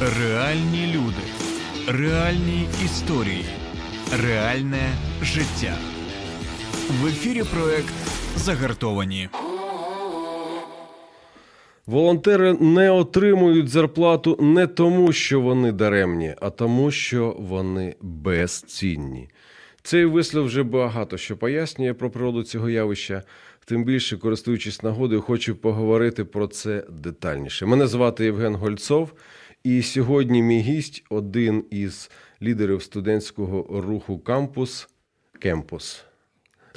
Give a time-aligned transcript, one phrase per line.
[0.00, 1.22] Реальні люди,
[1.98, 3.44] реальні історії,
[4.22, 4.88] реальне
[5.22, 5.76] життя.
[7.02, 7.94] В ефірі проект
[8.36, 9.28] Загартовані.
[11.86, 19.28] Волонтери не отримують зарплату не тому, що вони даремні, а тому, що вони безцінні.
[19.82, 23.22] Цей вислів вже багато що пояснює про природу цього явища.
[23.64, 27.66] Тим більше, користуючись нагодою, хочу поговорити про це детальніше.
[27.66, 29.12] Мене звати Євген Гольцов,
[29.66, 32.10] і сьогодні мій гість один із
[32.42, 34.88] лідерів студентського руху Кампус
[35.38, 36.04] Кемпус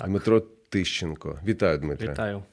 [0.05, 0.39] Дмитро
[0.69, 1.39] Тищенко.
[1.45, 2.11] Вітаю, Дмитре.
[2.11, 2.43] Вітаю.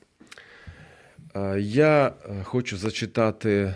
[1.59, 3.75] Я е, хочу зачитати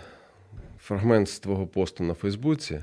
[0.78, 2.80] фрагмент з твого посту на Фейсбуці.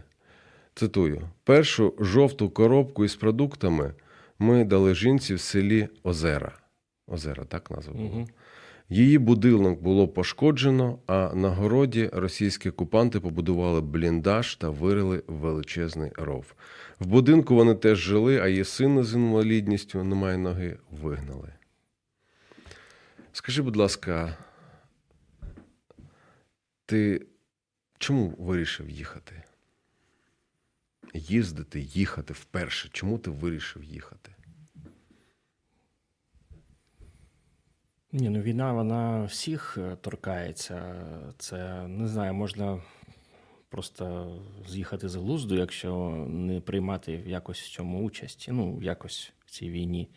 [0.76, 3.94] Цитую: першу жовту коробку із продуктами
[4.40, 6.52] ми дали жінці в селі Озера.
[7.08, 8.10] Озера, так назва була.
[8.10, 8.28] Угу.
[8.90, 16.54] Її будинок було пошкоджено, а на городі російські окупанти побудували бліндаж та вирили величезний ров.
[17.00, 21.54] В будинку вони теж жили, а її сина з інвалідністю немає ноги, вигнали.
[23.32, 24.38] Скажи, будь ласка,
[26.86, 27.26] ти
[27.98, 29.44] чому вирішив їхати?
[31.14, 32.90] Їздити, їхати вперше.
[32.92, 34.37] Чому ти вирішив їхати?
[38.12, 40.96] Ні, ну війна, вона всіх е, торкається.
[41.38, 42.82] Це не знаю, можна
[43.70, 44.36] просто
[44.68, 50.10] з'їхати з глузду, якщо не приймати якось в цьому участь, ну, якось в цій війні.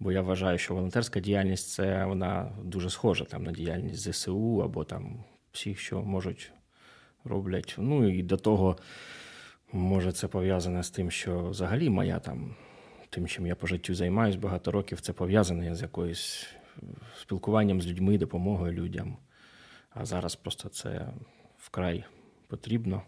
[0.00, 4.84] Бо я вважаю, що волонтерська діяльність це вона дуже схожа там на діяльність ЗСУ або
[4.84, 6.52] там всіх, що можуть
[7.24, 7.74] роблять.
[7.78, 8.78] Ну і до того,
[9.72, 12.54] може, це пов'язане з тим, що взагалі моя там,
[13.10, 16.46] тим, чим я по життю займаюсь багато років, це пов'язане з якоюсь
[17.20, 19.16] спілкуванням з людьми, допомогою людям.
[19.90, 21.06] А зараз просто це
[21.58, 22.04] вкрай
[22.48, 23.02] потрібно.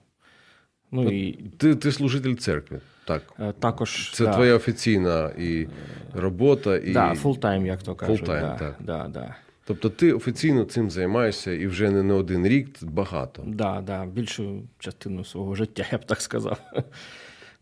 [0.91, 3.23] Ну і Ти, ти служитель церкви, так.
[3.41, 5.69] е, також Це да, твоя офіційна і
[6.15, 6.93] робота, і.
[6.93, 8.23] да, full-time, як то кажуть.
[8.27, 8.77] Да, так.
[8.81, 9.35] Да, да.
[9.65, 13.43] Тобто ти офіційно цим займаєшся і вже не, не один рік багато.
[13.47, 16.59] Да, да, більшу частину свого життя, я б так сказав.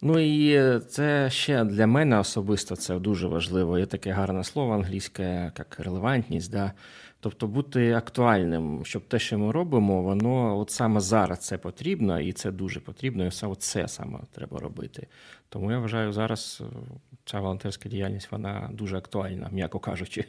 [0.06, 3.78] Ну і це ще для мене особисто це дуже важливо.
[3.78, 6.52] Є таке гарне слово англійське, як релевантність.
[6.52, 6.72] Да?
[7.20, 12.32] Тобто бути актуальним, щоб те, що ми робимо, воно от саме зараз це потрібно, і
[12.32, 15.06] це дуже потрібно, і саме це саме треба робити.
[15.48, 16.76] Тому я вважаю, зараз е,
[17.24, 20.24] ця волонтерська діяльність вона дуже актуальна, м'яко кажучи.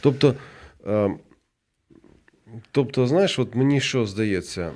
[0.00, 0.34] Тобто,
[0.86, 1.10] е,
[2.72, 4.72] тобто, знаєш, от мені що здається,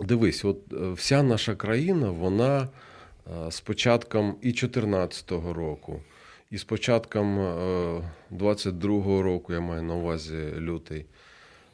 [0.00, 2.68] дивись, от е, вся наша країна, вона
[3.26, 6.02] е, з початком і 2014 року,
[6.50, 11.06] і з початком е, 22-го року, я маю на увазі лютий,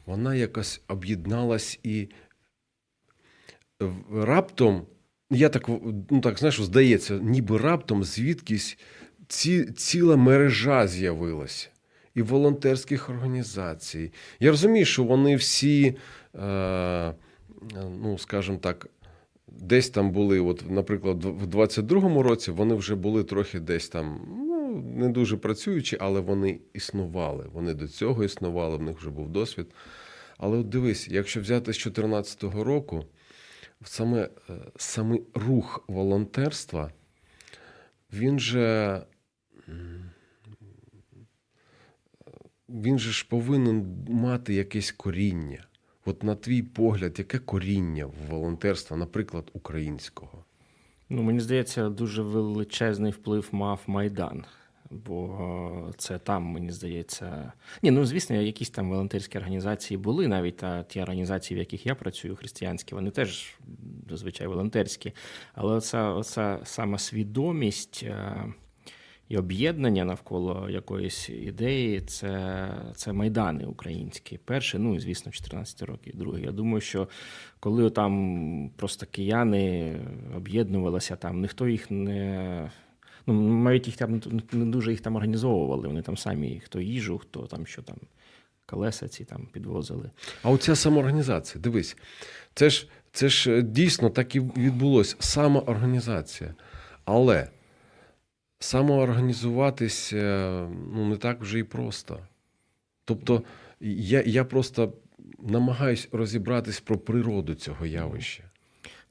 [0.07, 2.09] вона якось об'єдналась і
[4.13, 4.87] раптом,
[5.31, 5.69] я так,
[6.11, 8.79] ну так знаєш, здається, ніби раптом звідкись
[9.29, 11.69] ці, ціла мережа з'явилася.
[12.15, 14.13] І волонтерських організацій.
[14.41, 15.97] Я розумію, що вони всі,
[16.35, 17.15] е,
[18.03, 18.87] ну, скажімо так,
[19.49, 24.83] десь там були, от, наприклад, в 22-му році вони вже були трохи десь там, ну,
[24.97, 27.47] не дуже працюючі, але вони існували.
[27.53, 29.75] Вони до цього існували, в них вже був досвід.
[30.39, 33.05] Але от дивись, якщо взяти з 2014 року,
[33.85, 36.93] саме, е, саме рух волонтерства,
[38.13, 39.03] він же.
[42.69, 45.67] Він же ж повинен мати якесь коріння.
[46.05, 50.45] От на твій погляд, яке коріння волонтерства, наприклад, українського?
[51.09, 54.45] Ну, мені здається, дуже величезний вплив мав Майдан.
[54.91, 57.53] Бо е, це там, мені здається.
[57.83, 61.95] Ні, ну звісно, якісь там волонтерські організації були, навіть та ті організації, в яких я
[61.95, 63.55] працюю, християнські, вони теж
[64.09, 65.13] зазвичай волонтерські.
[65.55, 68.45] Але оця, оця сама свідомість е,
[69.31, 74.39] і об'єднання навколо якоїсь ідеї, це, це майдани українські.
[74.45, 76.45] Перший, ну і звісно, 14 років, другий.
[76.45, 77.09] Я думаю, що
[77.61, 79.97] коли там просто кияни
[80.37, 82.71] об'єднувалися, там ніхто їх не.
[83.27, 84.21] Ну, навіть їх там
[84.53, 85.89] не дуже їх там організовували.
[85.89, 87.97] Вони там самі хто їжу, хто там що там,
[88.67, 90.11] колеса ці там підвозили.
[90.43, 91.97] А оця самоорганізація, дивись,
[92.55, 95.17] це ж, це ж е, дійсно так і відбулося.
[95.19, 96.55] Самоорганізація.
[97.05, 97.49] Але
[98.61, 100.17] самоорганізуватися
[100.95, 102.21] ну, не так вже і просто.
[103.05, 103.43] Тобто,
[103.81, 104.93] я, я просто
[105.43, 108.50] намагаюсь розібратись про природу цього явища.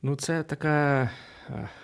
[0.02, 1.10] Ну, це така.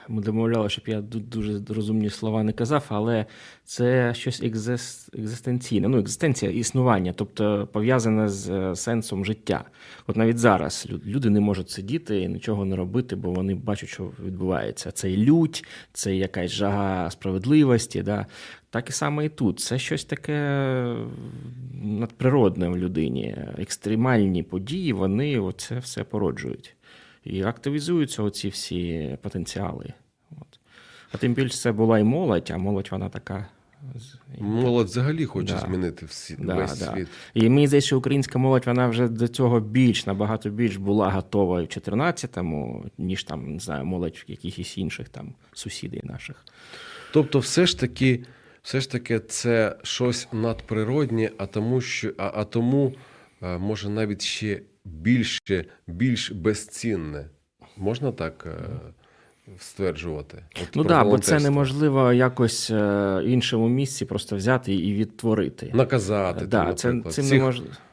[0.07, 3.25] Ми домовляли, щоб я дуже розумні слова не казав, але
[3.63, 9.63] це щось екзистенційне, ну, екзистенція існування, тобто пов'язане з е, сенсом життя.
[10.07, 14.11] От навіть зараз люди не можуть сидіти і нічого не робити, бо вони бачать, що
[14.25, 14.91] відбувається.
[14.91, 18.01] Це лють, це якась жага справедливості.
[18.03, 18.25] Да?
[18.69, 19.59] Так і саме і тут.
[19.59, 20.95] Це щось таке
[21.83, 23.37] надприродне в людині.
[23.57, 26.75] Екстремальні події, вони це все породжують.
[27.25, 29.93] І активізуються оці всі потенціали.
[30.31, 30.59] От.
[31.11, 33.47] А тим більше це була і молодь, а молодь вона така.
[34.39, 35.59] Молодь взагалі хоче да.
[35.59, 36.93] змінити всі, да, весь да.
[36.93, 37.07] світ.
[37.33, 41.61] І мені здається, що українська молодь вона вже до цього більш набагато більш була готова
[41.61, 46.45] в 14-му, ніж там, не знаю, молодь якихось інших там сусідів наших.
[47.13, 48.23] Тобто, все ж таки,
[48.61, 52.93] все ж таки, це щось надприроднє, а тому, що а, а тому
[53.41, 57.25] може навіть ще більше, більш безцінне.
[57.77, 58.59] Можна так е,
[59.57, 60.43] стверджувати?
[60.63, 65.71] От ну так, бо це неможливо якось в е, іншому місці просто взяти і відтворити.
[65.73, 66.45] Наказати.
[66.45, 67.84] Да, там, це, цим неможливо по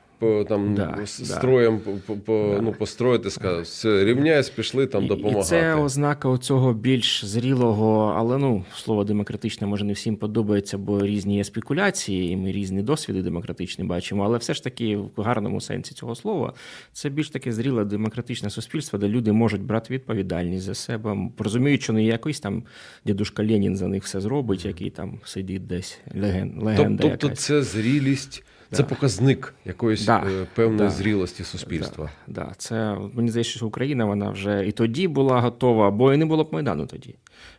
[0.49, 2.61] там да, строєм по, по, да.
[2.63, 5.41] ну, построїти, сказати, все, рівняйсь, пішли там допомагати.
[5.41, 11.07] І Це ознака цього більш зрілого, але ну слово демократичне може не всім подобається, бо
[11.07, 14.25] різні є спекуляції, і ми різні досвіди демократичні бачимо.
[14.25, 16.53] Але все ж таки, в гарному сенсі цього слова,
[16.93, 21.93] це більш таке зріле демократичне суспільство, де люди можуть брати відповідальність за себе, розуміють, що
[21.93, 22.63] не якийсь там
[23.05, 27.03] дідушка Ленін за них все зробить, який там сидить десь леген, легенда.
[27.03, 27.41] Тобто, якась.
[27.41, 28.45] це зрілість.
[28.73, 32.11] Це показник якоїсь да, е, певної да, зрілості суспільства.
[32.27, 32.53] Да, да.
[32.57, 36.45] Це мені здається, що Україна вона вже і тоді була готова, бо і не було
[36.45, 37.15] б Майдану тоді.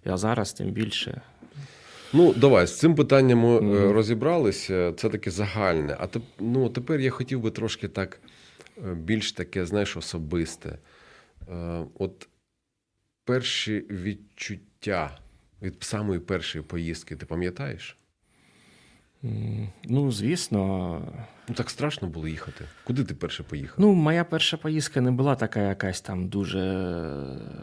[0.06, 1.22] А зараз тим більше.
[2.14, 3.92] Ну, давай з цим питанням ми mm-hmm.
[3.92, 4.94] розібралися.
[4.98, 5.98] Це таке загальне.
[6.00, 8.20] А теп, ну, тепер я хотів би трошки так
[8.78, 10.78] е, більш таке, знаєш, особисте.
[12.00, 12.28] От
[13.26, 15.18] перші відчуття
[15.62, 17.98] від самої першої поїздки, ти пам'ятаєш?
[19.84, 21.02] Ну, звісно.
[21.50, 22.66] Ну, так страшно було їхати.
[22.84, 23.76] Куди ти перше поїхав?
[23.78, 26.60] Ну, моя перша поїздка не була така якась там дуже.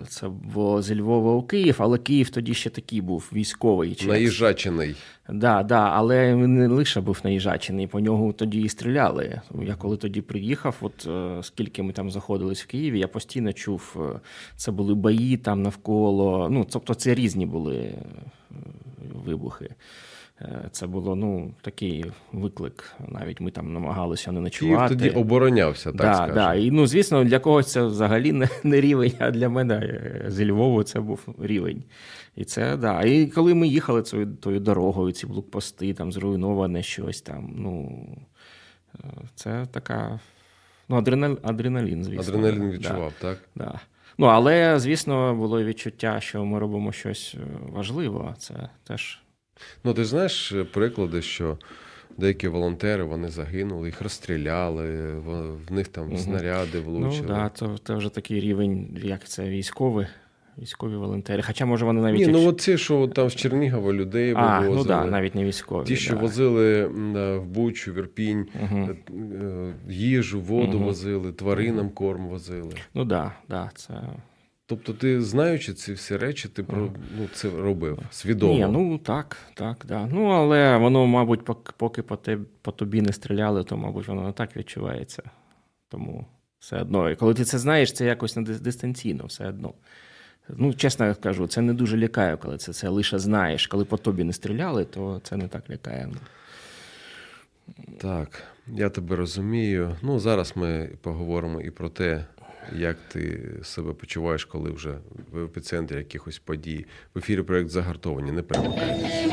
[0.08, 4.04] Це було зі Львова у Київ, але Київ тоді ще такий був військовий.
[4.06, 4.96] Наїжачений.
[5.26, 9.40] Так, да, да, але не лише був наїжачений, по нього тоді і стріляли.
[9.62, 13.96] Я коли тоді приїхав, от е, скільки ми там заходились в Києві, я постійно чув,
[14.14, 14.20] е,
[14.56, 16.48] це були бої там навколо.
[16.50, 17.94] Ну, тобто, це різні були е,
[19.24, 19.74] вибухи.
[20.42, 22.94] Е, це було ну такий виклик.
[23.08, 24.94] Навіть ми там намагалися не ночувати.
[24.94, 26.34] Київ тоді оборонявся, так да, скажемо.
[26.34, 26.54] Да.
[26.54, 30.50] І ну, звісно, для когось це взагалі не, не рівень, а для мене е, зі
[30.50, 31.84] Львову це був рівень.
[32.37, 33.02] І це да.
[33.02, 37.54] І коли ми їхали цією тою дорогою, ці блокпости, там зруйноване щось там.
[37.56, 38.06] Ну
[38.94, 40.20] е, це така.
[40.88, 42.22] Ну, адреналін, адреналін, звісно.
[42.22, 43.28] Адреналін відчував, да.
[43.28, 43.38] так?
[43.54, 43.81] Да.
[44.19, 47.36] Ну, але, звісно, було відчуття, що ми робимо щось
[47.72, 48.34] важливе.
[48.38, 49.22] Це теж
[49.84, 51.58] Ну, ти знаєш е, приклади, що
[52.18, 55.10] деякі волонтери вони загинули, їх розстріляли,
[55.68, 56.18] в них там угу.
[56.18, 57.26] снаряди ну, влучили.
[57.28, 60.06] Ну, так, да, це вже такий рівень, як це військові.
[60.58, 61.42] Військові волонтери.
[61.42, 62.18] Хоча, може, вони навіть.
[62.20, 64.76] Ні, ну от ці, що там з Чернігова людей а, вивозили.
[64.76, 65.86] Ну да, навіть не військові.
[65.86, 66.20] Ті, що да.
[66.20, 66.86] возили
[67.36, 68.88] в Бучу, в Ірпінь, угу.
[69.88, 70.86] їжу, воду угу.
[70.86, 71.94] возили, тваринам угу.
[71.94, 72.72] корм возили.
[72.94, 73.94] Ну так, да, да, це.
[74.70, 78.52] Тобто, ти знаючи ці всі речі, ти про ну, це робив свідомо.
[78.52, 80.06] Ні, Ну так, так, да.
[80.06, 81.44] Ну але воно, мабуть,
[81.76, 85.22] поки по те, по тобі не стріляли, то, мабуть, воно не так відчувається.
[85.88, 86.26] Тому
[86.58, 87.11] все одно.
[87.11, 89.74] І коли ти це знаєш, це якось не дистанційно, все одно.
[90.48, 93.67] Ну, чесно кажу, це не дуже лякає, коли це це лише знаєш.
[93.67, 96.08] Коли по тобі не стріляли, то це не так лякає.
[97.98, 99.96] Так, я тебе розумію.
[100.03, 102.24] Ну, зараз ми поговоримо і про те,
[102.77, 104.98] як ти себе почуваєш, коли вже
[105.31, 106.86] в епіцентрі якихось подій?
[107.15, 109.31] В ефірі проєкт загартовані, не перемикайтесь.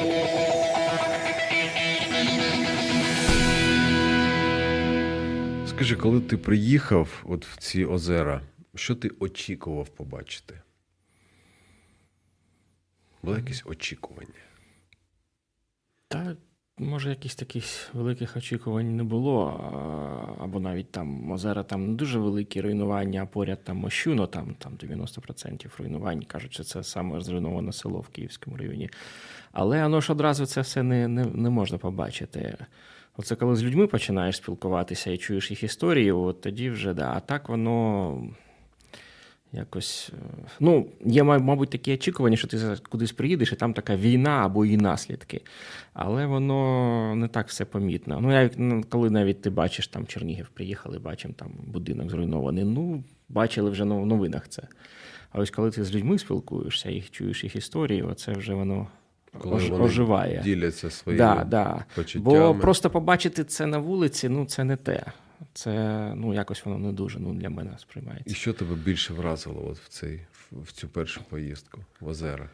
[5.69, 8.41] Скажи, коли ти приїхав от в ці озера,
[8.75, 10.61] що ти очікував побачити?
[13.23, 14.29] Було якесь очікування?
[16.07, 16.37] Так.
[16.79, 19.45] Може, якихось таких великих очікувань не було,
[20.39, 24.73] або навіть там озера там не дуже великі руйнування, а поряд там Мощуно, там там
[24.73, 26.23] 90% руйнувань.
[26.23, 28.89] Кажуть, що це саме зруйноване село в Київському районі.
[29.51, 32.57] Але воно ж одразу це все не не, не можна побачити.
[33.17, 37.13] Оце коли з людьми починаєш спілкуватися і чуєш їх історії, от тоді вже да.
[37.15, 38.13] А так воно
[39.53, 42.57] Якось, е, ну, є, мабуть, такі очікування, що ти
[42.89, 45.41] кудись приїдеш, і там така війна або її наслідки.
[45.93, 48.19] Але воно не так все помітно.
[48.21, 52.63] Ну, як ну, коли навіть ти бачиш, там Чернігів приїхали, бачимо там будинок зруйнований.
[52.63, 54.63] Ну, бачили вже в новинах це.
[55.31, 58.87] А ось коли ти з людьми спілкуєшся, їх чуєш їх історії, оце вже воно
[59.39, 60.41] коли вони оживає.
[60.43, 61.85] Діляться своїми да, да.
[61.95, 62.53] почуттями.
[62.53, 65.03] Бо просто побачити це на вулиці, ну це не те.
[65.53, 68.31] Це ну якось воно не дуже ну, для мене сприймається.
[68.31, 72.49] І що тебе більше вразило от в цей в цю першу поїздку в озера?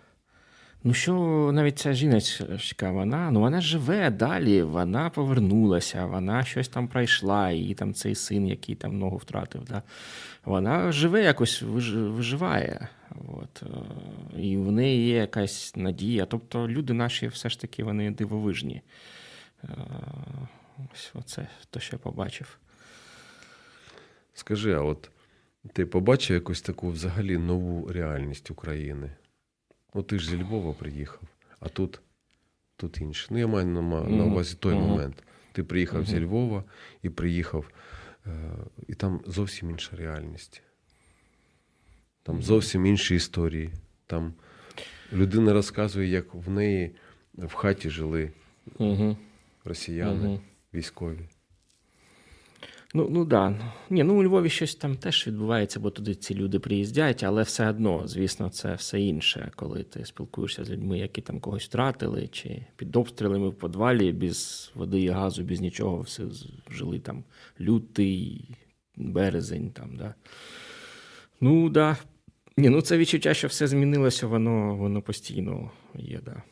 [0.86, 1.14] Ну, що
[1.54, 7.74] навіть ця жіночка, вона ну вона живе далі, вона повернулася, вона щось там пройшла, і
[7.74, 9.64] там цей син, який там ногу втратив.
[9.64, 9.82] Да?
[10.46, 12.88] Вона живе якось виживає.
[13.28, 13.64] От.
[13.64, 16.26] Е, і в неї є якась надія.
[16.26, 18.82] Тобто люди наші все ж таки вони дивовижні.
[19.64, 19.68] Е,
[20.94, 22.58] ось оце те, що я побачив.
[24.34, 25.12] Скажи, а от
[25.74, 29.12] ти побачив якусь таку взагалі нову реальність України?
[29.94, 31.22] Ну, ти ж зі Львова приїхав,
[31.60, 32.02] а тут
[32.76, 33.28] тут інше.
[33.30, 34.88] Ну, я маю на, на увазі той mm-hmm.
[34.88, 35.24] момент.
[35.52, 36.06] Ти приїхав mm-hmm.
[36.06, 36.64] зі Львова
[37.02, 37.72] і приїхав,
[38.26, 38.30] е,
[38.88, 40.62] і там зовсім інша реальність.
[42.24, 43.70] Там зовсім інші історії.
[44.06, 44.34] Там
[45.14, 46.96] людина розказує, як в неї
[47.34, 48.32] в хаті жили
[49.66, 50.40] росіяни,
[50.74, 51.20] військові.
[52.96, 53.74] Ну ну да.
[53.90, 57.70] Ні, ну у Львові щось там теж відбувається, бо туди ці люди приїздять, але все
[57.70, 62.66] одно, звісно, це все інше, коли ти спілкуєшся з людьми, які там когось втратили, чи
[62.76, 66.24] під обстрілами в подвалі без води і газу, без нічого, все
[66.72, 67.24] жили там
[67.62, 68.50] лютий,
[68.96, 69.72] березень.
[69.72, 70.14] там, да.
[71.42, 71.98] Ну да.
[72.58, 76.44] Ні, ну це відчуття, що все змінилося, воно воно постійно є, да.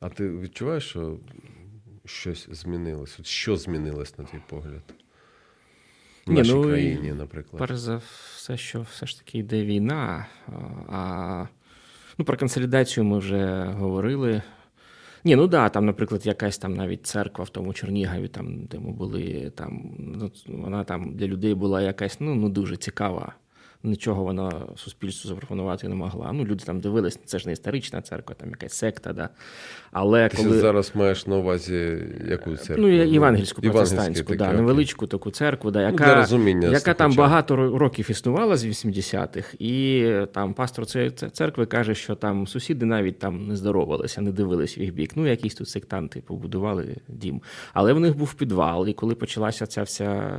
[0.00, 1.18] А ти відчуваєш, що
[2.04, 3.20] щось змінилось?
[3.20, 4.82] От Що змінилось на твій погляд?
[6.26, 7.58] В нашій ну, країні, наприклад.
[7.58, 8.00] Перш за
[8.36, 10.26] все, що все ж таки йде війна.
[10.88, 11.44] А
[12.18, 14.42] ну, про консолідацію ми вже говорили.
[15.24, 18.92] Ні, ну да, там, наприклад, якась там навіть церква в тому Чернігові, там, де ми
[18.92, 23.34] були, там, ну, вона там для людей була якась ну, ну дуже цікава
[23.82, 26.32] нічого вона суспільству запропонувати не могла.
[26.32, 29.12] Ну, люди там дивились, це ж не історична церква, там якась секта.
[29.12, 29.28] Да.
[29.92, 30.58] Але Ти коли...
[30.58, 32.86] зараз маєш на увазі яку церкву?
[32.86, 38.10] Ну, євангельську протестантську, да, невеличку таку церкву, да, яка ну, розуміння, яка там багато років
[38.10, 43.56] існувала з 80-х, і там пастор цієї церкви каже, що там сусіди навіть там не
[43.56, 45.12] здоровалися, не дивились в їх бік.
[45.16, 47.42] Ну, якісь тут сектанти побудували дім.
[47.72, 50.32] Але в них був підвал, і коли почалася ця вся.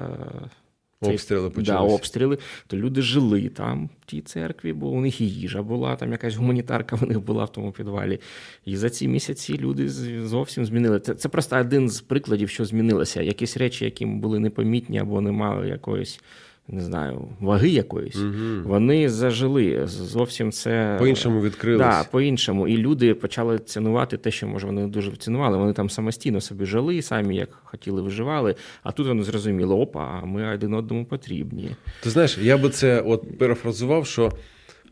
[1.02, 1.88] Обстріли почалися.
[1.88, 2.38] Да, обстріли,
[2.68, 6.36] то люди жили там, в тій церкві, бо у них і їжа була, там якась
[6.36, 8.20] гуманітарка в них була в тому підвалі.
[8.66, 9.90] І за ці місяці люди
[10.24, 11.00] зовсім змінили.
[11.00, 13.22] Це це просто один з прикладів, що змінилося.
[13.22, 16.20] Якісь речі, які були непомітні або не мали якоїсь
[16.70, 18.34] не знаю, ваги якоїсь, угу.
[18.64, 19.88] вони зажили.
[19.88, 21.88] Зовсім це по-іншому відкрились.
[21.88, 22.68] Да, по-іншому.
[22.68, 25.58] І люди почали цінувати те, що може вони дуже цінували.
[25.58, 28.56] Вони там самостійно собі жили, самі як хотіли, виживали.
[28.84, 31.70] А тут вони зрозуміли, опа, ми один одному потрібні.
[32.04, 34.32] Ти знаєш, я би це от перефразував, що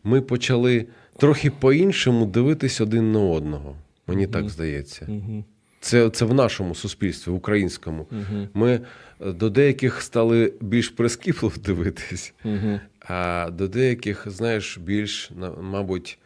[0.04, 3.76] ми почали трохи по-іншому дивитись один на одного.
[4.06, 4.32] Мені угу.
[4.32, 5.06] так здається.
[5.08, 5.44] Угу.
[5.80, 8.06] Це це в нашому суспільстві, українському.
[8.12, 8.48] Угу.
[8.54, 8.80] Ми
[9.20, 12.80] до деяких стали більш прискіпливо дивитись, угу.
[13.00, 15.30] а до деяких, знаєш, більш,
[15.60, 16.18] мабуть,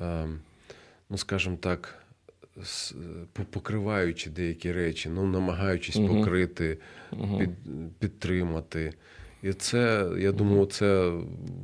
[0.00, 0.38] ем,
[1.10, 1.98] ну, скажімо так,
[3.50, 6.08] покриваючи деякі речі, ну, намагаючись угу.
[6.08, 6.78] покрити,
[7.38, 7.50] під,
[7.98, 8.92] підтримати.
[9.42, 11.12] І це, я думаю, це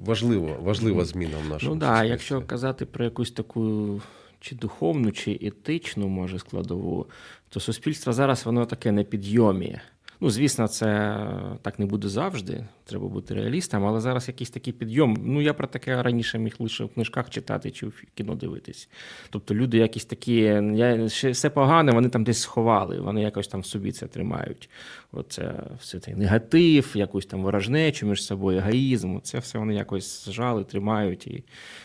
[0.04, 1.74] важлива, важлива зміна в нашому.
[1.74, 4.00] Ну так, да, якщо казати про якусь таку
[4.40, 7.06] чи духовну, чи етичну, може, складову,
[7.48, 9.78] то суспільство зараз воно таке на підйомі.
[10.22, 11.18] Ну, звісно, це
[11.62, 12.66] так не буде завжди.
[12.84, 15.16] Треба бути реалістом, але зараз якийсь такий підйом.
[15.24, 18.88] Ну, я про таке раніше міг лише в книжках читати чи в кіно дивитись.
[19.30, 20.34] Тобто люди якісь такі,
[20.74, 24.70] я, все погане, вони там десь сховали, вони якось там в собі це тримають.
[25.12, 29.20] Оце все цей негатив, якусь там ворожнечу між собою, егоїзм.
[29.20, 31.44] Це все вони якось зжали, тримають, і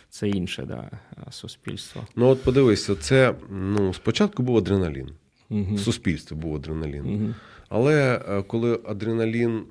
[0.10, 0.90] це інше да,
[1.32, 2.08] суспільство.
[2.16, 5.10] Ну, от подивися, це ну, спочатку був адреналін.
[5.50, 5.76] Угу.
[5.76, 7.06] В суспільстві був адреналін.
[7.06, 7.34] Угу.
[7.70, 9.66] Але е, коли адреналін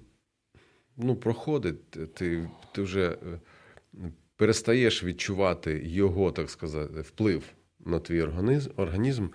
[0.96, 3.16] ну, проходить, ти ти вже е,
[4.36, 7.42] перестаєш відчувати його, так сказати, вплив
[7.80, 9.28] на твій організм, організм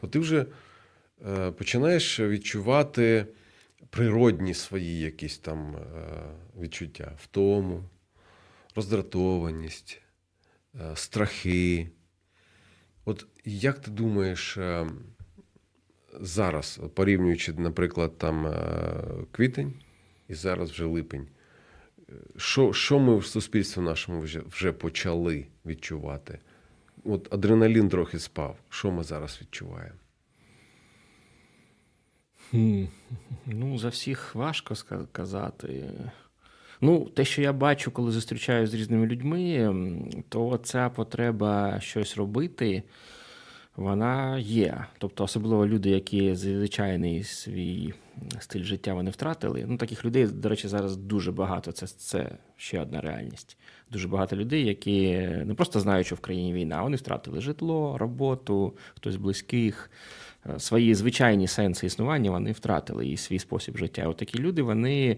[0.00, 0.46] то ти вже
[1.28, 3.26] е, починаєш відчувати
[3.90, 5.76] природні свої якісь там
[6.60, 7.84] відчуття, втому,
[8.76, 10.02] роздратованість,
[10.94, 11.88] страхи.
[13.04, 14.58] От як ти думаєш,
[16.20, 18.54] зараз, порівнюючи, наприклад, там е,
[19.32, 19.72] квітень
[20.28, 21.28] і зараз вже липень,
[22.36, 26.38] що, що ми в суспільстві нашому вже, вже почали відчувати?
[27.04, 28.56] От адреналін трохи спав.
[28.68, 29.98] Що ми зараз відчуваємо?
[33.46, 34.74] Ну, за всіх важко
[35.12, 35.90] казати.
[36.80, 39.74] Ну, те, що я бачу, коли зустрічаюся з різними людьми,
[40.28, 42.82] то ця потреба щось робити,
[43.80, 44.84] вона є.
[44.98, 47.94] Тобто, особливо люди, які звичайний свій
[48.38, 49.64] стиль життя вони втратили.
[49.68, 51.72] Ну, таких людей, до речі, зараз дуже багато.
[51.72, 53.56] Це це ще одна реальність.
[53.90, 55.10] Дуже багато людей, які
[55.44, 59.90] не просто знають, що в країні війна, вони втратили житло, роботу, хтось близьких.
[60.46, 64.08] Е, свої звичайні сенси існування вони втратили і свій спосіб життя.
[64.08, 65.16] От такі люди, вони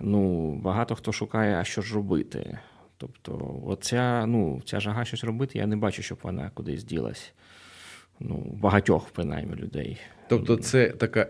[0.00, 2.58] ну, багато хто шукає, а що ж робити.
[2.96, 7.32] Тобто, оця, ну, ця жага щось робити, я не бачу, щоб вона кудись ділась.
[8.20, 9.98] Ну, багатьох, принаймні, людей.
[10.28, 11.26] Тобто, це така.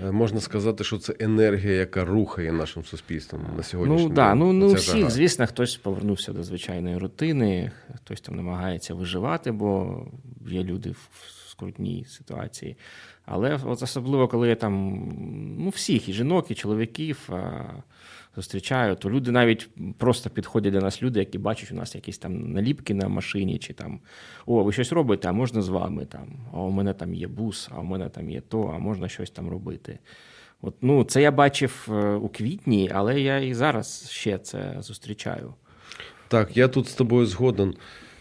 [0.00, 4.52] Е, можна сказати, що це енергія, яка рухає нашим суспільством на сьогоднішній ну, да, Ну,
[4.52, 10.00] ну, у всіх, звісно, хтось повернувся до звичайної рутини, хтось там намагається виживати, бо
[10.48, 11.10] є люди в
[11.50, 12.76] скрутній ситуації.
[13.24, 15.04] Але от особливо, коли я там
[15.58, 17.28] ну, всіх, і жінок, і чоловіків
[18.36, 22.52] зустрічаю, то люди навіть просто підходять до нас, люди, які бачать у нас якісь там
[22.52, 24.00] наліпки на машині, чи там
[24.46, 27.68] о, ви щось робите, а можна з вами там, а у мене там є бус,
[27.74, 29.98] а у мене там є то, а можна щось там робити.
[30.62, 35.54] От, ну, Це я бачив е, у квітні, але я і зараз ще це зустрічаю.
[36.28, 37.74] Так, я тут з тобою згоден.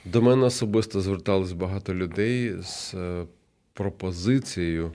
[0.05, 3.25] До мене особисто звертались багато людей з е,
[3.73, 4.91] пропозицією,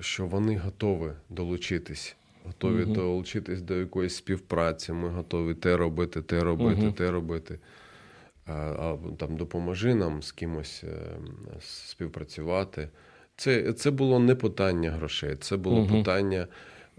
[0.00, 2.16] що вони готові долучитись.
[2.46, 2.94] Готові угу.
[2.94, 4.92] долучитись до якоїсь співпраці.
[4.92, 6.92] Ми готові те робити, те робити, угу.
[6.92, 7.58] те робити.
[8.46, 10.98] А, там допоможи нам з кимось е,
[11.60, 12.88] співпрацювати.
[13.36, 15.96] Це це було не питання грошей, це було угу.
[15.96, 16.46] питання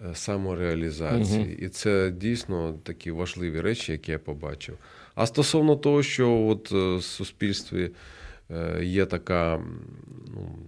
[0.10, 1.58] е, самореалізації.
[1.58, 4.77] І це дійсно такі важливі речі, які я побачив.
[5.16, 7.92] А стосовно того, що от е, в суспільстві
[8.82, 9.62] є така
[10.27, 10.60] ну,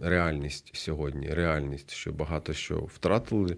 [0.00, 3.56] реальність сьогодні, реальність, що багато що втратили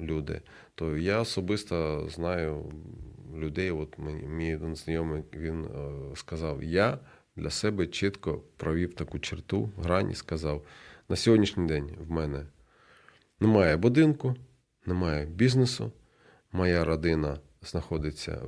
[0.00, 0.40] люди,
[0.74, 2.72] то я особисто знаю
[3.36, 3.70] людей.
[3.70, 6.98] От мені мій один знайомий він е, сказав: я
[7.36, 10.64] для себе чітко провів таку черту, грань і сказав:
[11.08, 12.46] на сьогоднішній день в мене
[13.40, 14.36] немає будинку,
[14.86, 15.92] немає бізнесу,
[16.52, 18.42] моя родина знаходиться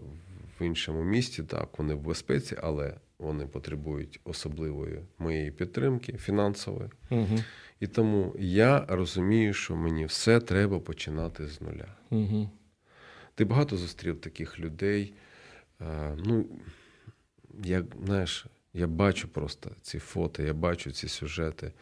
[0.61, 6.91] в іншому місті, так, вони в безпеці, але вони потребують особливої моєї підтримки, фінансової.
[7.11, 7.39] Угу.
[7.81, 11.95] І тому я розумію, що мені все треба починати з нуля.
[12.11, 12.51] Угу.
[13.35, 15.13] Ти багато зустрів таких людей.
[15.79, 16.47] А, ну,
[17.65, 21.73] я, знаєш, я бачу просто ці фото, я бачу ці сюжети.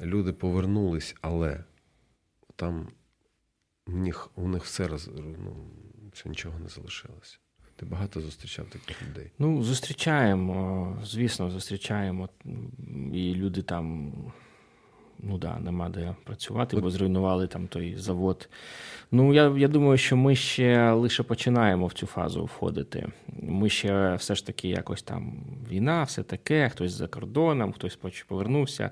[0.00, 1.64] Люди повернулись, але
[2.56, 2.88] там
[3.86, 5.56] у них у них все роз, ну,
[6.12, 7.38] все нічого не залишилося.
[7.76, 9.30] Ти багато зустрічав таких людей?
[9.38, 12.28] Ну, зустрічаємо, звісно, зустрічаємо.
[13.12, 14.12] І люди там,
[15.18, 18.48] ну да, нема де працювати, бо зруйнували там той завод.
[19.10, 23.08] Ну, я я думаю, що ми ще лише починаємо в цю фазу входити.
[23.42, 25.32] Ми ще все ж таки якось там
[25.70, 27.98] війна, все таке, хтось за кордоном, хтось
[28.28, 28.90] повернувся.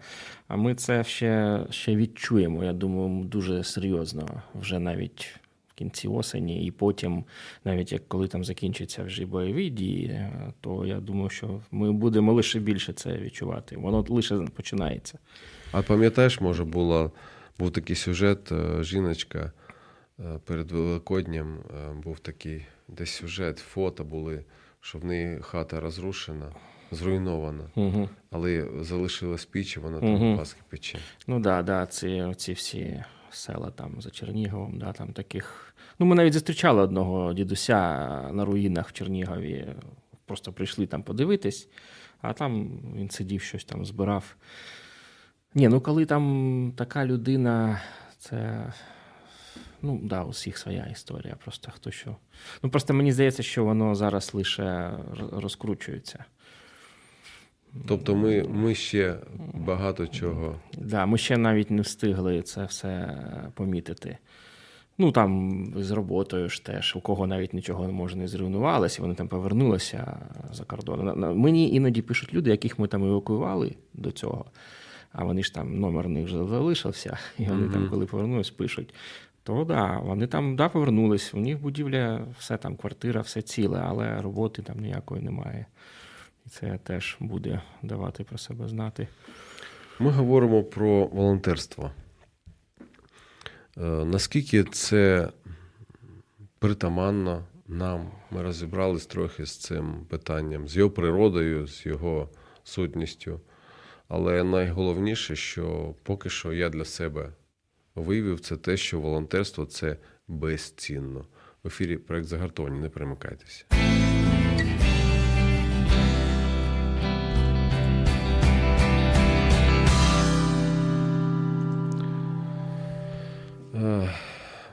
[0.48, 2.64] А ми це ще, ще відчуємо.
[2.64, 7.24] Я думаю, дуже серйозно вже навіть в кінці осені, і потім,
[7.64, 10.30] навіть як коли там закінчаться вже бойові дії,
[10.60, 13.76] то я думаю, що ми будемо лише більше це відчувати.
[13.76, 15.18] Воно лише починається.
[15.72, 17.10] А пам'ятаєш, може, була,
[17.58, 19.52] був такий сюжет, е, жіночка
[20.20, 24.44] е, перед Великоднем е, був такий десь сюжет, фото були,
[24.80, 26.52] що в неї хата розрушена.
[26.90, 28.08] Зруйнована, угу.
[28.30, 30.38] але залишилась піч, і вона там угу.
[30.38, 30.98] паски пече.
[31.26, 35.74] Ну так, да, да, ці, ці всі села там за Черніговом, да, там таких.
[35.98, 37.76] Ну, ми навіть зустрічали одного дідуся
[38.32, 39.66] на руїнах в Чернігові.
[40.26, 41.68] Просто прийшли там подивитись,
[42.20, 44.36] а там він сидів, щось там збирав.
[45.54, 47.80] Ні, ну коли там така людина,
[48.18, 48.66] це.
[49.82, 51.36] Ну, да, у всіх своя історія.
[51.44, 52.16] Просто хто що.
[52.62, 54.90] Ну, просто мені здається, що воно зараз лише
[55.32, 56.24] розкручується.
[57.86, 59.16] Тобто ми ми ще
[59.54, 60.56] багато чого.
[60.78, 63.18] Да, Ми ще навіть не встигли це все
[63.54, 64.18] помітити.
[64.98, 69.28] Ну там з роботою ж теж, у кого навіть нічого може не зруйнувалося, вони там
[69.28, 70.18] повернулися
[70.52, 71.20] за кордон.
[71.38, 74.44] Мені іноді пишуть люди, яких ми там евакуювали до цього,
[75.12, 77.72] а вони ж там номер них вже залишився, і вони mm-hmm.
[77.72, 78.94] там, коли повернулись, пишуть.
[79.42, 84.22] То да, вони там да, повернулись, у них будівля, все там, квартира, все ціле, але
[84.22, 85.66] роботи там ніякої немає.
[86.46, 89.08] І це теж буде давати про себе знати.
[89.98, 91.90] Ми говоримо про волонтерство.
[93.78, 95.28] Е, наскільки це
[96.58, 98.10] притаманно нам.
[98.30, 102.28] Ми розібрались трохи з цим питанням, з його природою, з його
[102.64, 103.40] сутністю.
[104.14, 107.32] Але найголовніше, що поки що я для себе
[107.94, 109.96] виявив, це те, що волонтерство це
[110.28, 111.26] безцінно.
[111.62, 113.64] В ефірі проект загартовані, не перемикайтеся.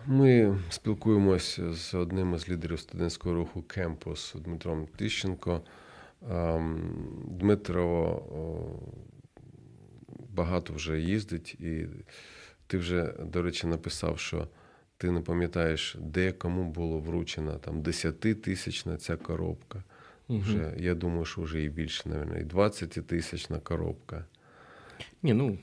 [0.05, 5.61] Ми спілкуємося з одним із лідерів студентського руху Кемпус Дмитром Тищенко.
[7.27, 8.21] Дмитро
[10.29, 11.87] багато вже їздить, і
[12.67, 14.47] ти вже, до речі, написав, що
[14.97, 19.83] ти не пам'ятаєш, де кому було вручена там десятитисячна ця коробка.
[20.27, 20.39] Угу.
[20.39, 24.25] Вже, Я думаю, що вже і більше, навіть, і 20 тисячна коробка.
[25.23, 25.57] Ні, ну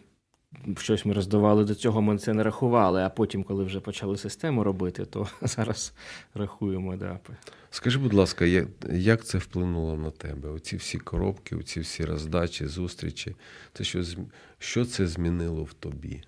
[0.78, 4.64] щось ми роздавали до цього, ми це не рахували, а потім, коли вже почали систему
[4.64, 5.92] робити, то зараз
[6.34, 6.96] рахуємо.
[6.96, 7.20] Да.
[7.70, 8.44] Скажи, будь ласка,
[8.90, 10.48] як це вплинуло на тебе?
[10.48, 13.36] Оці всі коробки, оці всі роздачі, зустрічі,
[13.72, 14.04] це що,
[14.58, 16.22] що це змінило в тобі?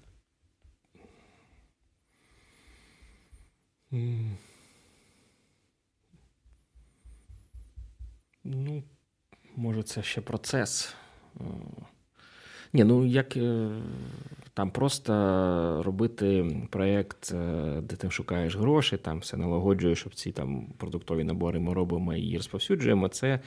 [8.45, 8.83] Ну,
[9.57, 10.95] може, це ще процес.
[12.73, 13.69] Ні, ну як е,
[14.55, 15.13] там просто
[15.87, 21.61] робити проєкт, е, де ти шукаєш гроші, там все налагоджуєш, щоб ці там продуктові набори
[21.61, 23.09] ми робимо і розповсюджуємо.
[23.09, 23.41] Це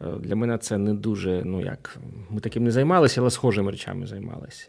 [0.00, 1.42] е, для мене це не дуже.
[1.44, 1.98] Ну як
[2.30, 4.68] ми таким не займалися, але схожими речами займалися.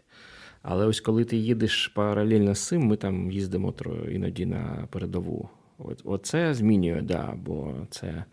[0.62, 3.74] Але ось коли ти їдеш паралельно з цим, ми там їздимо
[4.12, 5.48] іноді на передову.
[5.78, 8.24] От, Оце змінює, да, бо це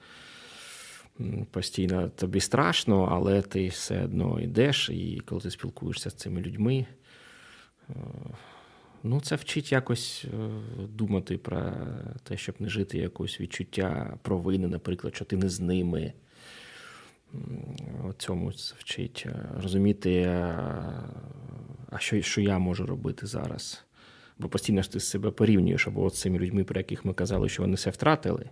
[1.52, 6.86] постійно тобі страшно, але ти все одно йдеш, і коли ти спілкуєшся з цими людьми,
[7.90, 7.94] е,
[9.04, 10.50] ну, це вчить якось е,
[10.88, 11.74] думати про
[12.24, 16.14] те, щоб не жити якось відчуття провини, наприклад, що ти не з ними.
[18.18, 20.24] Цьому вчить е, розуміти,
[21.92, 23.86] а що що я можу робити зараз.
[24.40, 27.64] Бо постійно ж ти себе порівнюєш або з цими людьми, про яких ми казали, що
[27.64, 28.50] вони все втратили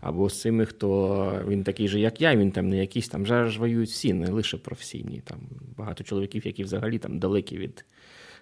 [0.00, 3.56] або з цими, хто він такий же, як я, він там не якийсь там зараз
[3.56, 5.22] воюють всі, не лише професійні.
[5.24, 5.38] Там
[5.76, 7.84] багато чоловіків, які взагалі там далекі від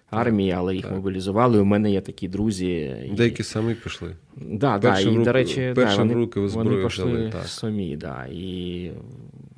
[0.09, 0.93] армії, але їх так.
[0.93, 1.59] мобілізували.
[1.59, 2.95] У мене є такі друзі.
[3.11, 3.43] Деякі і...
[3.43, 4.15] самі пішли.
[4.35, 7.47] Да, да, і, до речі, да, вони, руки вони пішли взяли, так.
[7.47, 7.97] самі.
[7.97, 8.91] Да, і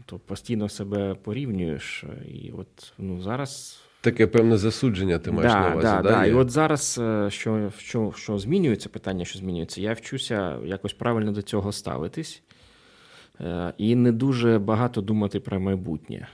[0.05, 2.03] то постійно себе порівнюєш.
[2.33, 3.81] І от ну, зараз.
[4.01, 5.87] Таке певне засудження ти маєш да, на увазі.
[5.87, 6.25] Да, да, да.
[6.25, 11.31] І от зараз, е, що що, що змінюється, питання, що змінюється, я вчуся якось правильно
[11.31, 12.41] до цього ставитись
[13.41, 16.27] е, і не дуже багато думати про майбутнє.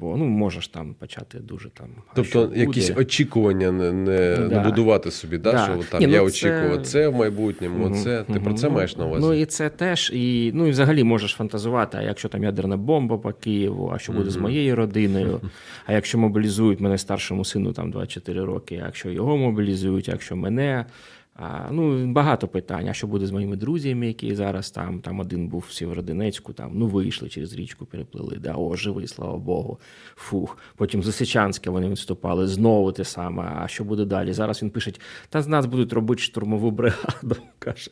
[0.00, 1.86] Бо ну, можеш там почати дуже там.
[2.14, 4.48] Тобто якісь очікування не не, да.
[4.48, 5.64] не будувати собі, да, да.
[5.64, 8.44] що там Ні, ну, я очікував це в майбутньому, угу, це ти угу.
[8.44, 9.26] про це маєш на увазі?
[9.26, 13.18] Ну і це теж, і ну і взагалі можеш фантазувати, а якщо там ядерна бомба
[13.18, 14.30] по Києву, а що буде угу.
[14.30, 15.40] з моєю родиною?
[15.86, 20.36] А якщо мобілізують мене старшому сину там 24 роки, а якщо його мобілізують, а якщо
[20.36, 20.86] мене.
[21.34, 22.88] А, Ну, Багато питань.
[22.88, 26.70] А що буде з моїми друзями, які зараз там Там один був в Сєвєродонецьку, там
[26.74, 28.36] ну вийшли через річку, переплили.
[28.36, 29.78] Да, О, живий, слава Богу.
[30.14, 30.58] Фух.
[30.76, 33.52] Потім з Лисичанська вони відступали, знову те саме.
[33.56, 34.32] А що буде далі?
[34.32, 34.92] Зараз він пише:
[35.28, 37.36] та з нас будуть робити штурмову бригаду.
[37.58, 37.90] каже.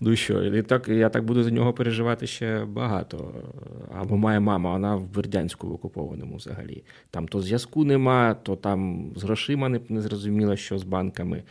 [0.00, 3.34] Ну що, і так, я так буду за нього переживати ще багато.
[3.94, 6.82] Або моя мама, вона в Бердянську в окупованому взагалі.
[7.10, 11.42] Там то зв'язку нема, то там з грошима не, не зрозуміло, що з банками.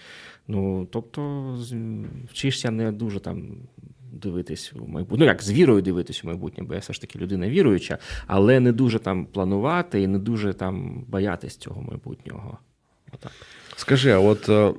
[0.51, 1.55] Ну, тобто,
[2.29, 3.47] вчишся не дуже там
[4.11, 5.17] дивитись у майбутнє.
[5.19, 8.59] Ну, як з вірою дивитись у майбутнє, бо я все ж таки людина віруюча, але
[8.59, 12.57] не дуже там планувати і не дуже там боятись цього майбутнього.
[13.13, 13.31] Отак.
[13.75, 14.73] Скажи, а от е,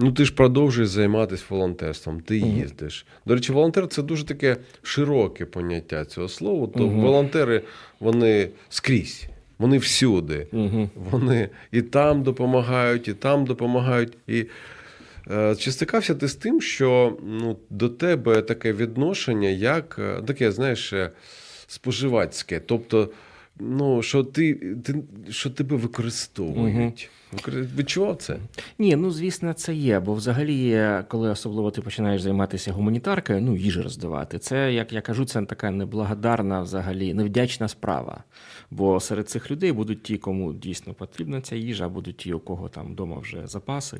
[0.00, 3.06] ну ти ж продовжуєш займатися волонтерством, ти їздиш.
[3.26, 6.66] До речі, волонтер це дуже таке широке поняття цього слова.
[6.66, 7.00] То угу.
[7.00, 7.62] волонтери
[8.00, 9.26] вони скрізь,
[9.58, 10.46] вони всюди.
[10.52, 10.90] Угу.
[11.10, 14.16] Вони і там допомагають, і там допомагають.
[14.26, 14.46] І
[15.58, 20.92] чи стикався ти з тим, що ну, до тебе таке відношення, як е, таке, знаєш,
[20.92, 21.10] е,
[21.66, 22.60] споживацьке?
[22.60, 23.10] Тобто,
[23.60, 24.54] ну, що ти,
[24.84, 24.94] ти
[25.30, 27.10] що тебе використовують?
[27.32, 27.52] Угу.
[27.76, 28.36] Відчував це?
[28.78, 30.00] Ні, ну звісно, це є.
[30.00, 35.24] Бо взагалі, коли особливо ти починаєш займатися гуманітаркою, ну їжу роздавати, це, як я кажу,
[35.24, 38.24] це така неблагодарна, взагалі, невдячна справа.
[38.70, 42.68] Бо серед цих людей будуть ті, кому дійсно потрібна ця їжа, будуть ті, у кого
[42.68, 43.98] там вдома вже запаси.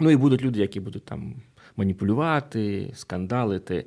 [0.00, 1.34] Ну і будуть люди, які будуть там
[1.76, 3.86] маніпулювати, скандалити.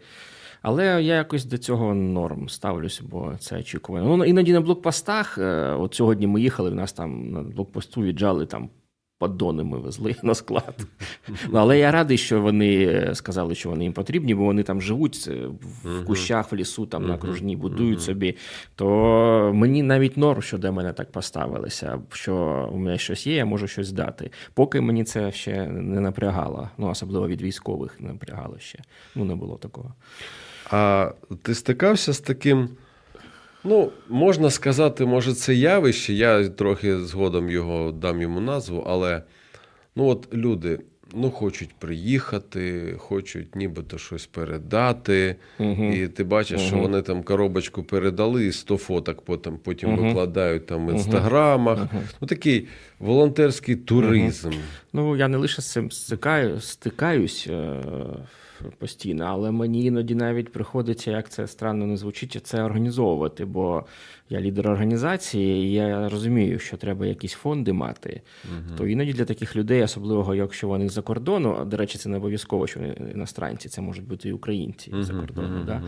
[0.62, 4.18] Але я якось до цього норм ставлюся, бо це очікування.
[4.18, 8.46] Ну, Іноді на блокпостах, е, от сьогодні ми їхали, в нас там на блокпосту віджали
[8.46, 8.70] там
[9.20, 10.88] поддони ми везли на склад.
[11.54, 15.28] Але я радий, що вони сказали, що вони їм потрібні, бо вони там живуть
[15.84, 18.36] в кущах, в лісу, там на окружній будують собі.
[18.76, 23.46] То мені навіть норм, що до мене так поставилися, що у мене щось є, я
[23.46, 24.32] можу щось дати.
[24.54, 26.70] Поки мені це ще не напрягало.
[26.78, 28.80] Ну, особливо від військових не напрягало ще.
[29.16, 29.94] Ну, не було такого.
[30.72, 32.70] А ти стикався з таким.
[33.64, 36.14] Ну, можна сказати, може, це явище.
[36.14, 39.22] Я трохи згодом його дам йому назву, але
[39.96, 40.80] ну от люди
[41.14, 45.36] ну, хочуть приїхати, хочуть нібито щось передати.
[45.60, 45.84] Угу.
[45.84, 50.08] І ти бачиш, що вони там коробочку передали, і 100 фоток потім, потім Мгм.
[50.08, 51.80] викладають там в інстаграмах.
[52.22, 52.68] Ну, такий
[53.00, 54.52] волонтерський туризм.
[54.94, 57.82] Ну, я не лише з цим стикаю, стикаюсь е,
[58.78, 63.46] постійно, але мені іноді навіть приходиться, як це странно не звучить, це організовувати.
[63.46, 63.84] Бо
[64.30, 68.22] я лідер організації, і я розумію, що треба якісь фонди мати.
[68.78, 72.18] То іноді для таких людей, особливо якщо вони з-за кордону, а, до речі, це не
[72.18, 75.48] обов'язково, що вони іностранці, це можуть бути і українці угу, за кордону.
[75.48, 75.82] мгм, Да?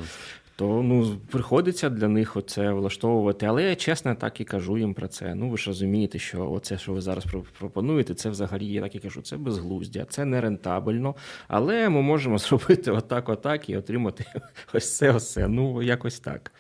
[0.62, 3.46] То ну, приходиться для них оце влаштовувати.
[3.46, 5.36] Але я чесно так і кажу їм про це.
[5.36, 7.26] Ну ви ж розумієте, що оце, що ви зараз
[7.60, 11.16] пропонуєте, це взагалі я так і кажу, це безглуздя, це не рентабельно.
[11.48, 14.26] Але ми можемо зробити отак, отак і отримати
[14.74, 15.48] ось це, ось це.
[15.48, 16.52] Ну, якось так.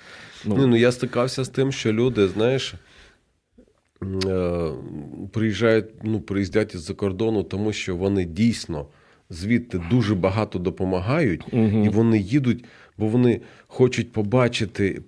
[0.45, 2.73] Ну, Ну, ну, я стикався з тим, що люди, знаєш,
[4.25, 4.71] е,
[5.33, 8.85] приїжджають, ну, приїздять із-за кордону, тому що вони дійсно
[9.31, 11.83] звідти дуже багато допомагають, Мгм.
[11.83, 12.65] і вони їдуть,
[13.01, 15.01] бо вони хочуть побачити,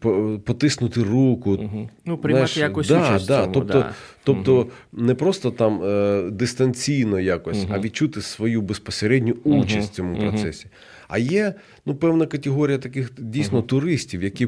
[0.46, 1.52] потиснути руку.
[1.52, 1.90] Мгм.
[2.06, 3.26] ну приймати Знаєш, якусь да, участь.
[3.26, 3.94] в да, цьому, тобто, да.
[4.24, 7.74] тобто не просто там е, дистанційно якось, Мгм.
[7.74, 10.68] а відчути свою безпосередню участь в цьому процесі.
[11.08, 11.54] А є
[11.86, 14.48] ну, певна категорія таких дійсно туристів, які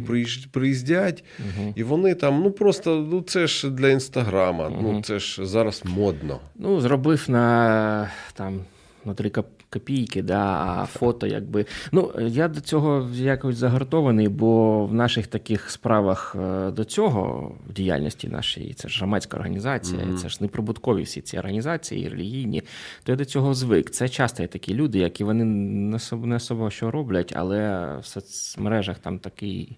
[0.51, 1.73] приїздять, Мгм.
[1.75, 6.39] і вони там, ну просто ну це ж для інстаграма, ну це ж зараз модно.
[6.55, 8.59] Ну, зробив на там
[9.05, 9.43] на три кап-
[9.79, 11.65] копійки, да, а фото, якби.
[11.91, 17.73] Ну, я до цього якось загартований, бо в наших таких справах е, до цього, в
[17.73, 20.17] діяльності нашій, це ж громадська організація, Мгм.
[20.17, 22.61] це ж неприбуткові всі ці організації, релігійні,
[23.03, 23.89] то я до цього звик.
[23.89, 28.05] Це часто є такі люди, які вони не особо, не особо що роблять, але в
[28.05, 29.77] соцмережах там такий.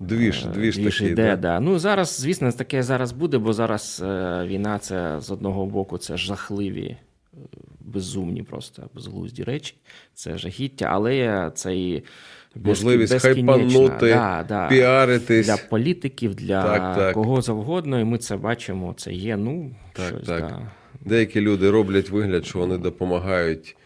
[0.00, 1.12] Двіж, Е, двіж двіж такий.
[1.12, 1.36] іде, да?
[1.36, 1.60] да.
[1.60, 6.16] Ну зараз, звісно, таке зараз буде, бо зараз е, війна це з одного боку це
[6.16, 6.96] жахливі,
[7.88, 9.74] безумні, просто безглузді речі,
[10.14, 11.94] це жахіття, але це і
[12.56, 14.68] безкі- Можливість хайпанути, да, да.
[14.68, 15.46] Піаритись.
[15.46, 17.14] для політиків, для Так, так.
[17.14, 18.94] кого завгодно, і ми це бачимо.
[18.96, 19.36] Це є.
[19.36, 20.40] Ну Так, щось, так.
[20.40, 20.70] Да.
[21.00, 23.76] Деякі люди роблять вигляд, що вони допомагають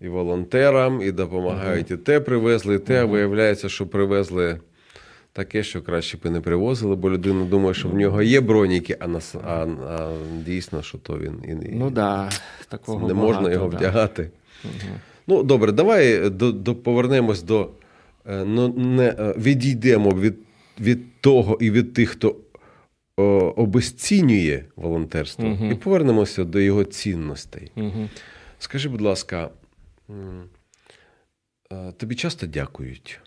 [0.00, 3.02] і волонтерам, і допомагають, і те привезли, і те.
[3.02, 4.60] А Виявляється, що привезли
[5.34, 8.96] таке, що краще б і не привозили, бо людина думає, що в нього є броніки,
[9.00, 10.16] а, нас, а, а
[10.46, 12.30] дійсно, що то він і, і Ну да,
[12.68, 13.76] такого не можна його да.
[13.76, 14.30] вдягати.
[14.64, 14.94] Мгм.
[15.26, 17.70] Ну, добре, давай до, до, повернемось до
[18.26, 20.34] е, ну, не, е, відійдемо від,
[20.80, 22.36] від того і від тих, хто
[23.16, 23.22] о,
[23.56, 25.72] обесцінює волонтерство, Мгм.
[25.72, 27.72] і повернемося до його цінностей.
[27.76, 28.08] Мгм.
[28.58, 29.50] Скажи, будь ласка,
[31.72, 33.20] е, тобі часто дякують?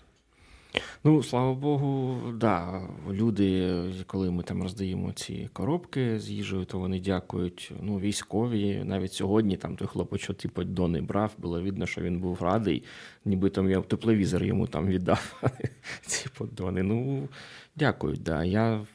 [1.04, 2.82] Ну, слава Богу, да.
[3.10, 7.72] Люди, коли ми там роздаємо ці коробки з їжею, то вони дякують.
[7.80, 8.82] Ну, військові.
[8.84, 12.84] Навіть сьогодні там той хлопець, що типу дони брав, було видно, що він був радий,
[13.24, 15.42] ніби там я тепловізор йому там віддав.
[16.06, 16.82] Ці поддони.
[16.82, 17.28] Ну,
[17.76, 18.44] дякують, да.
[18.44, 18.86] Я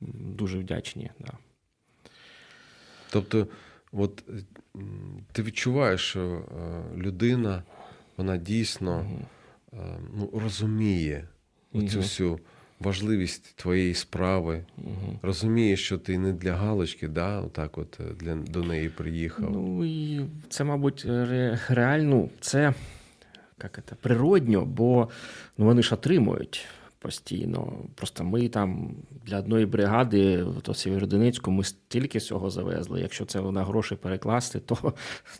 [0.00, 1.10] дуже вдячний.
[1.20, 1.32] Да.
[3.10, 3.46] Тобто,
[3.92, 4.24] от
[5.32, 7.62] ти відчуваєш, що е, людина,
[8.16, 9.26] вона дійсно е,
[10.16, 11.28] ну, розуміє
[11.72, 11.88] угу.
[11.88, 12.38] цю всю
[12.80, 15.18] важливість твоєї справи, угу.
[15.22, 19.50] розуміє, що ти не для галочки, да, отак от е, для, до неї приїхав.
[19.50, 22.74] Ну і це, мабуть, ре, реально, це
[23.62, 25.08] як це, природньо, бо
[25.58, 26.66] ну, вони ж отримують
[27.04, 27.72] постійно.
[27.94, 33.00] Просто ми там для одної бригади, то Сєвєродонецьку, ми стільки всього завезли.
[33.00, 34.74] Якщо це на гроші перекласти, то,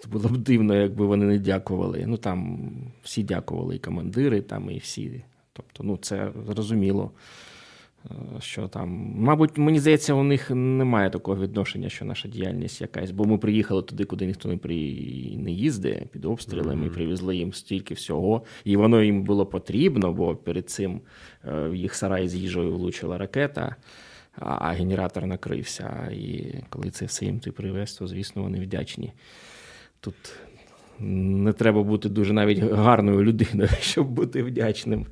[0.03, 2.05] то було б дивно, якби вони не дякували.
[2.07, 2.71] Ну там
[3.03, 5.25] всі дякували, і командири, там, і всі.
[5.53, 7.11] Тобто, ну це зрозуміло.
[8.11, 13.11] Е, Що там, мабуть, мені здається, у них немає такого відношення, що наша діяльність якась,
[13.11, 14.77] бо ми приїхали туди, куди ніхто не при
[15.37, 20.37] не їздить під обстрілами, і привезли їм стільки всього, і воно їм було потрібно, бо
[20.37, 21.01] перед цим
[21.45, 23.77] е, в їх сарай з їжею влучила ракета,
[24.37, 26.11] а, а генератор накрився.
[26.13, 29.13] І коли це все їм ти привез, то звісно вони вдячні.
[30.01, 30.15] Тут
[30.99, 35.07] не треба бути дуже навіть гарною людиною, щоб бути вдячним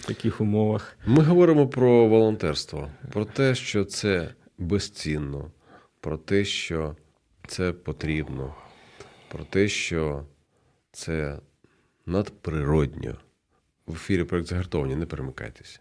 [0.00, 0.96] в таких умовах.
[1.06, 5.50] Ми говоримо про волонтерство, про те, що це безцінно,
[6.00, 6.96] про те, що
[7.46, 8.54] це потрібно,
[9.28, 10.24] про те, що
[10.92, 11.38] це
[12.06, 13.14] надприродньо.
[13.86, 15.80] В ефірі проект загартовані, не перемикайтеся.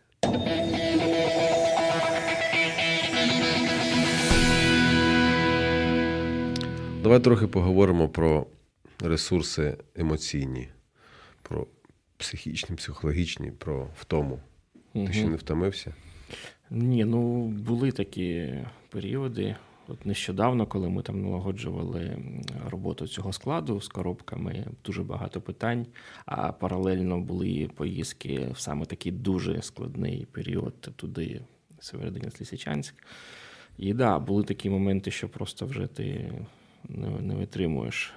[7.04, 8.46] Давай трохи поговоримо про
[9.00, 10.70] ресурси емоційні,
[11.42, 11.68] про
[12.20, 14.40] психічні, психологічні, про втому.
[14.94, 15.94] Ти ще не втомився?
[16.70, 18.54] Ні, ну були такі
[18.90, 19.56] періоди.
[19.88, 22.18] От нещодавно, коли ми там налагоджували
[22.70, 25.86] роботу цього складу з коробками, дуже багато питань.
[26.26, 31.42] А паралельно були поїздки в саме такий дуже складний період туди,
[31.80, 32.96] Северодонець Лисичанськ.
[33.78, 36.32] І так, да, були такі моменти, що просто вже ти
[36.90, 38.14] не, не витримуєш.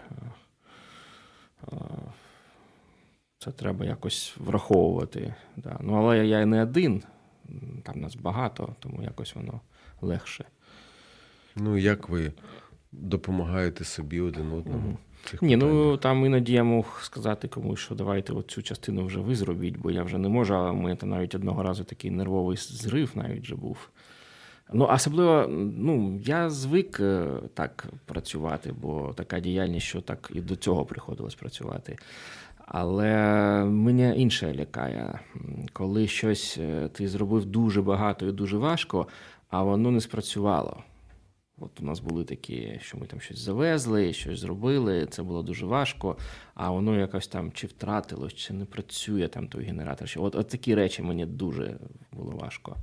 [3.45, 5.35] Це треба якось враховувати.
[5.57, 5.79] Да.
[5.81, 7.03] Ну, Але я не один,
[7.83, 9.61] там нас багато, тому якось воно
[10.01, 10.45] легше.
[11.57, 12.33] Ну, як ви
[12.93, 14.99] допомагаєте собі один одному?
[15.25, 19.37] Цих Ні, ну там іноді я мог сказати комусь, що давайте цю частину вже ви
[19.37, 23.11] зробіть, бо я вже не можу, а ми там навіть одного разу такий нервовий зрив
[23.15, 23.89] навіть вже був.
[24.73, 30.57] Ну, особливо, ну, я звик е, так працювати, бо така діяльність, що так і до
[30.57, 31.97] цього приходилось працювати.
[32.67, 33.15] Але
[33.65, 35.21] мене інше лякає,
[35.73, 39.09] коли щось е, ти зробив дуже багато і дуже важко,
[39.51, 40.83] а воно не спрацювало.
[41.59, 45.67] От у нас були такі, що ми там щось завезли, щось зробили, це було дуже
[45.67, 46.17] важко,
[46.55, 50.09] а воно якось там чи втратилось, чи не працює там той генератор.
[50.17, 51.77] От, от такі речі мені дуже
[52.13, 52.77] було важко.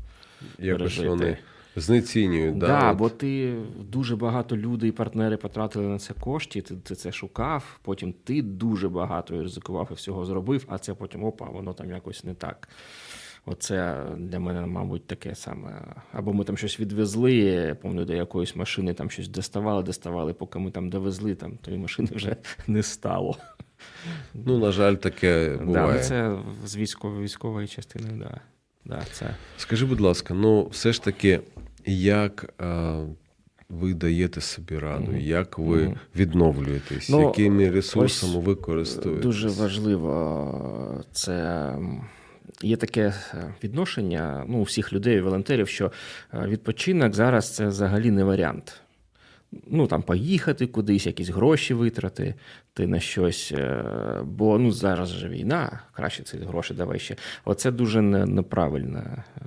[0.59, 1.37] Якось вони
[1.79, 2.57] знецінюють.
[2.57, 6.95] Да, да, бо ти дуже багато людей і партнери потратили на це кошти, ти, ти
[6.95, 11.73] це шукав, потім ти дуже багато ризикував і всього зробив, а це потім опа, воно
[11.73, 12.69] там якось не так.
[13.45, 15.81] Оце для мене, мабуть, таке саме.
[16.11, 20.59] Або ми там щось відвезли, я пам'ятаю, до якоїсь машини там щось доставали, доставали, поки
[20.59, 22.35] ми там довезли, там тої машини вже
[22.67, 23.37] не стало.
[24.33, 25.87] Ну, на жаль, таке буває.
[25.87, 28.41] Да, ну Це з військової військової частини, да.
[28.85, 29.35] Да, це.
[29.57, 31.39] Скажи, будь ласка, ну все ж таки,
[31.85, 33.03] як а,
[33.69, 35.21] ви даєте собі раду, mm-hmm.
[35.21, 35.97] як ви mm-hmm.
[36.15, 39.23] відновлюєтесь, ну, якими ресурсами ви користуєтесь?
[39.23, 41.75] Дуже важливо це.
[42.61, 45.91] Є таке е, відношення ну, у всіх людей, волонтерів, що
[46.33, 48.81] е, відпочинок зараз це взагалі не варіант
[49.67, 52.35] ну там поїхати кудись, якісь гроші витрати
[52.73, 53.53] ти на щось.
[53.57, 53.83] Е,
[54.23, 57.15] бо ну зараз же війна, краще ці гроші давай ще.
[57.45, 59.03] Оце дуже неправильно.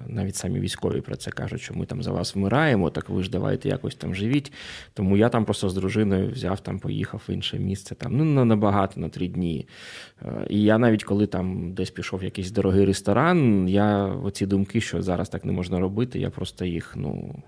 [0.06, 3.30] Навіть самі військові про це кажуть, що ми там за вас вмираємо, так ви ж
[3.30, 4.52] давайте якось там живіть.
[4.94, 9.00] Тому я там просто з дружиною взяв там, поїхав в інше місце, там ну набагато
[9.00, 9.68] на три дні.
[10.22, 14.80] Е, і я навіть коли там десь пішов в якийсь дорогий ресторан, я оці думки,
[14.80, 17.42] що зараз так не можна робити, я просто їх ну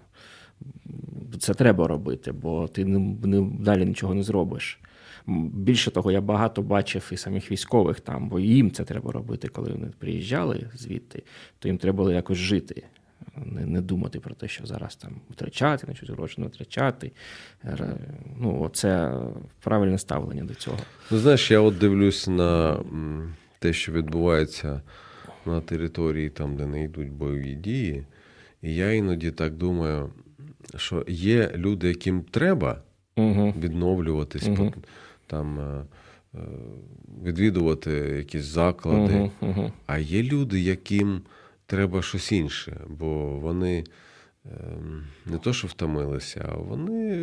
[1.40, 4.78] це треба робити, бо ти не, не далі нічого не зробиш.
[5.26, 9.72] Більше того, я багато бачив і самих військових там, бо їм це треба робити, коли
[9.72, 11.22] вони приїжджали звідти,
[11.58, 12.82] то їм треба було якось жити,
[13.36, 17.12] не не думати про те, що зараз там втрачати, на щось гроші не втрачати.
[18.36, 19.20] Ну, Це
[19.60, 20.78] правильне ставлення до цього.
[21.10, 22.78] Ну, знаєш, я от дивлюсь на
[23.58, 24.82] те, що відбувається
[25.46, 28.06] на території, там, де не йдуть бойові дії,
[28.62, 30.10] і я іноді так думаю
[30.76, 32.82] що є люди, яким треба
[33.16, 33.54] угу.
[33.60, 34.72] відновлюватись, угу.
[35.26, 35.84] там е,
[36.34, 36.38] е,
[37.24, 39.72] відвідувати якісь заклади, угу.
[39.86, 41.22] а є люди, яким
[41.66, 43.84] треба щось інше, бо вони
[44.44, 47.18] ем, не то, що втомилися, а вони.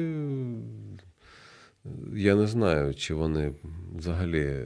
[2.13, 3.51] Я не знаю, чи вони
[3.95, 4.65] взагалі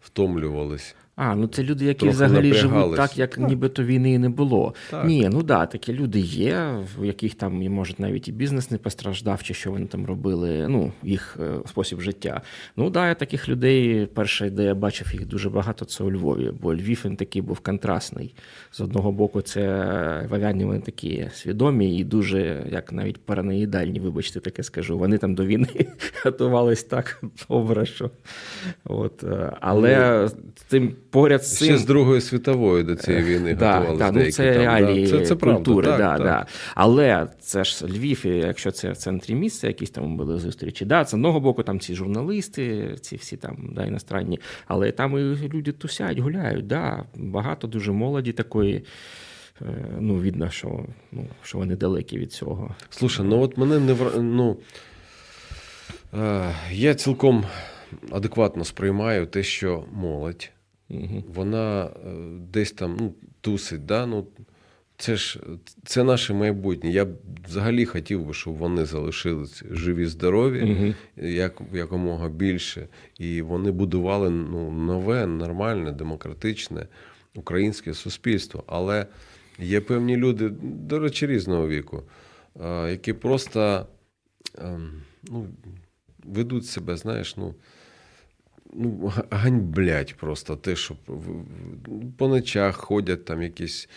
[0.00, 0.94] втомлювались.
[1.20, 3.48] А, ну це люди, які взагалі живуть так, як так.
[3.48, 4.74] нібито війни і не було.
[4.90, 5.04] Так.
[5.04, 9.42] Ні, ну да, такі люди є, в яких там може навіть і бізнес не постраждав,
[9.42, 12.42] чи що вони там робили, ну, їх е, спосіб життя.
[12.76, 16.52] Ну да, я таких людей, перше, де я бачив їх дуже багато, це у Львові,
[16.60, 18.34] бо Львів він такий був контрастний.
[18.70, 19.62] З одного боку, це
[20.30, 24.98] вавяні вони такі свідомі і дуже, як навіть параноїдальні, вибачте, таке скажу.
[24.98, 25.86] Вони там до війни
[26.24, 28.10] готувались так добре, що.
[28.84, 31.68] От, е, Але ну, тим поряд з цим...
[31.68, 34.12] Ще з Другої світової до цієї війни да, готувалися.
[34.12, 35.18] Да, ну, це там, реалії да.
[35.18, 35.86] це, це культури.
[35.86, 36.48] Правда, так, да, так.
[36.74, 40.84] Але це ж Львів, якщо це в центрі місця, якісь там були зустрічі.
[40.84, 45.48] Да, Це одного боку там ці журналісти, ці всі там да, іностранні, але там і
[45.48, 46.66] люди тусять, гуляють.
[46.66, 48.84] Да, Багато дуже молоді такої.
[49.62, 49.64] Е,
[50.00, 52.74] ну, видно, що ну, що вони далекі від цього.
[52.90, 54.56] Слушай, ну от мене не ну,
[56.14, 57.44] е, я цілком
[58.10, 60.50] адекватно сприймаю те, що молодь
[60.90, 61.24] Угу.
[61.34, 61.90] Вона е,
[62.52, 64.06] десь там ну, тусить, да?
[64.06, 64.26] ну,
[64.96, 65.40] це ж
[65.84, 66.90] це наше майбутнє.
[66.90, 67.08] Я б
[67.48, 70.94] взагалі хотів би, щоб вони залишились живі, здорові, угу.
[71.28, 72.88] як якомога більше.
[73.18, 76.86] І вони будували ну, нове, нормальне, демократичне
[77.34, 78.64] українське суспільство.
[78.66, 79.06] Але
[79.58, 82.02] є певні люди, до речі, різного віку,
[82.88, 83.86] які просто
[84.58, 85.46] ем, ну,
[86.24, 87.54] ведуть себе, знаєш, ну
[88.72, 90.94] ну, ганьблять просто те, що
[92.16, 93.88] по ночах ходять там якісь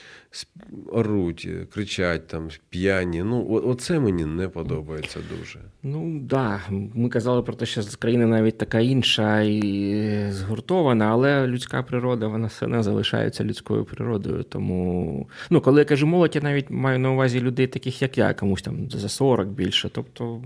[0.91, 3.23] оруть, кричать там, п'яні.
[3.23, 5.59] Ну, оце мені не подобається дуже.
[5.83, 6.75] Ну так, да.
[6.93, 12.47] ми казали про те, що країна навіть така інша і згуртована, але людська природа, вона
[12.47, 14.43] все не залишається людською природою.
[14.43, 18.33] Тому, ну, коли я кажу молодь, я навіть маю на увазі людей, таких як я,
[18.33, 19.89] комусь там за 40 більше.
[19.89, 20.41] Тобто.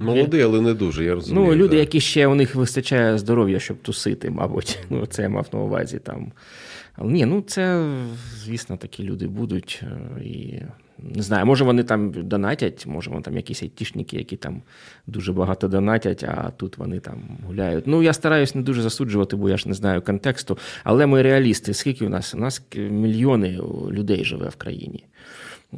[0.00, 1.04] Молодий, але не дуже.
[1.04, 1.46] я розумію.
[1.46, 1.76] Ну, люди, да.
[1.76, 4.78] які ще у них вистачає здоров'я, щоб тусити, мабуть.
[4.90, 6.32] Ну, це я мав на увазі там.
[6.96, 7.94] Але ні, ну це,
[8.44, 9.82] звісно, такі люди будуть.
[9.82, 10.62] Е, і
[10.98, 14.62] не знаю, може вони там донатять, може вони там якісь айтішники, які там
[15.06, 17.86] дуже багато донатять, а тут вони там гуляють.
[17.86, 20.58] Ну, я стараюсь не дуже засуджувати, бо я ж не знаю контексту.
[20.84, 21.74] Але ми реалісти.
[21.74, 22.34] Скільки у нас?
[22.34, 25.04] У нас мільйони людей живе в країні.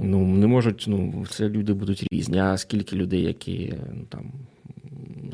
[0.01, 2.39] Ну, не можуть, ну, це люди будуть різні.
[2.39, 4.33] А скільки людей, які ну, там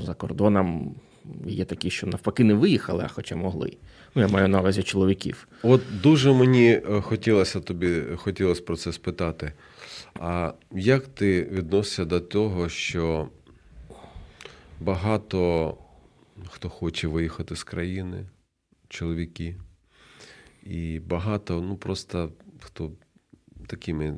[0.05, 0.95] за кордоном
[1.47, 3.77] є такі, що навпаки не виїхали, а хоча могли.
[4.15, 5.49] Ну, я маю на увазі чоловіків.
[5.63, 9.53] От дуже мені е, хотілося тобі хотілося про це спитати.
[10.21, 13.29] А як ти відносишся до того, що
[14.81, 15.77] багато
[16.49, 18.27] хто хоче виїхати з країни,
[18.89, 19.57] чоловіки,
[20.63, 22.91] і багато, ну просто хто
[23.73, 24.15] такими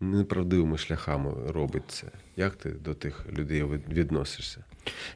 [0.00, 2.06] неправдивими шляхами робить це?
[2.36, 4.64] Як ти до тих людей відносишся?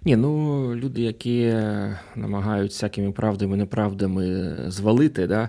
[0.04, 1.54] Ні, ну люди, які
[2.16, 5.48] намагаються всякими правдами, неправдами звалити, да.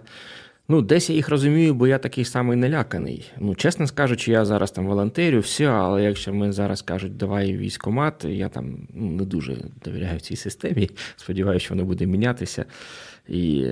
[0.72, 3.32] Ну, десь я їх розумію, бо я такий самий наляканий.
[3.40, 8.26] Ну, чесно скажучи, я зараз там волонтерю, все, але якщо ми зараз кажуть, давай військомат,
[8.26, 10.90] я там ну, не дуже довіряю цій системі.
[11.16, 12.66] Сподіваюся, що воно буде мінятися.
[13.28, 13.68] І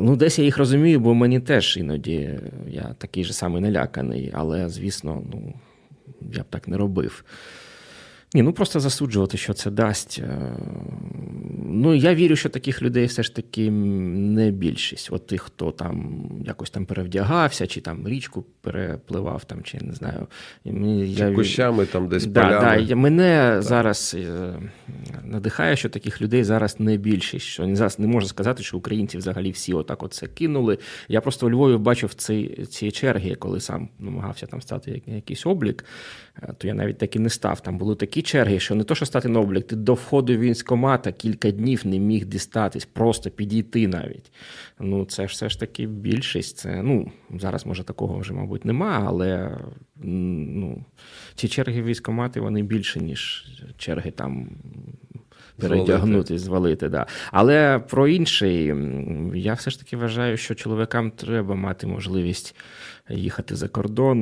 [0.00, 2.30] ну, десь я їх розумію, бо мені теж іноді
[2.68, 5.54] я такий же самий наляканий, але, звісно, ну,
[6.32, 7.24] я б так не робив.
[8.34, 10.20] Ні, ну просто засуджувати, що це дасть.
[10.22, 10.56] Е,
[11.68, 15.08] ну, я вірю, що таких людей все ж таки не більшість.
[15.12, 20.26] От тих, хто там якось там перевдягався, чи там річку перепливав, там, чи не знаю.
[20.64, 20.72] Чи
[21.06, 21.32] я...
[21.32, 22.86] кущами там десь да, полями.
[22.86, 23.62] Да, Мене так.
[23.62, 24.54] зараз е,
[25.24, 27.46] надихає, що таких людей зараз не більшість.
[27.46, 30.78] Що зараз не можу сказати, що українці взагалі всі отак от це кинули.
[31.08, 35.84] Я просто у Львові бачив ці, ці черги, коли сам намагався там стати якийсь облік,
[36.42, 37.60] е, то я навіть так і не став.
[37.60, 40.38] Там були такі черги, що не то, що стати на облік, ти до входу в
[40.38, 44.32] військкомата кілька днів не міг дістатись, просто підійти навіть.
[44.80, 46.58] Ну, це ж все ж таки більшість.
[46.58, 47.10] Це, ну,
[47.40, 49.58] Зараз, може, такого вже, мабуть, нема, але
[50.02, 50.84] ну,
[51.34, 53.46] ці черги військкомати, вони більше, ніж
[53.78, 54.48] черги там.
[55.58, 57.06] Передягнути, звалити, да.
[57.32, 58.74] Але про інший,
[59.34, 62.56] я все ж таки вважаю, що чоловікам треба мати можливість
[63.08, 64.20] їхати за кордон.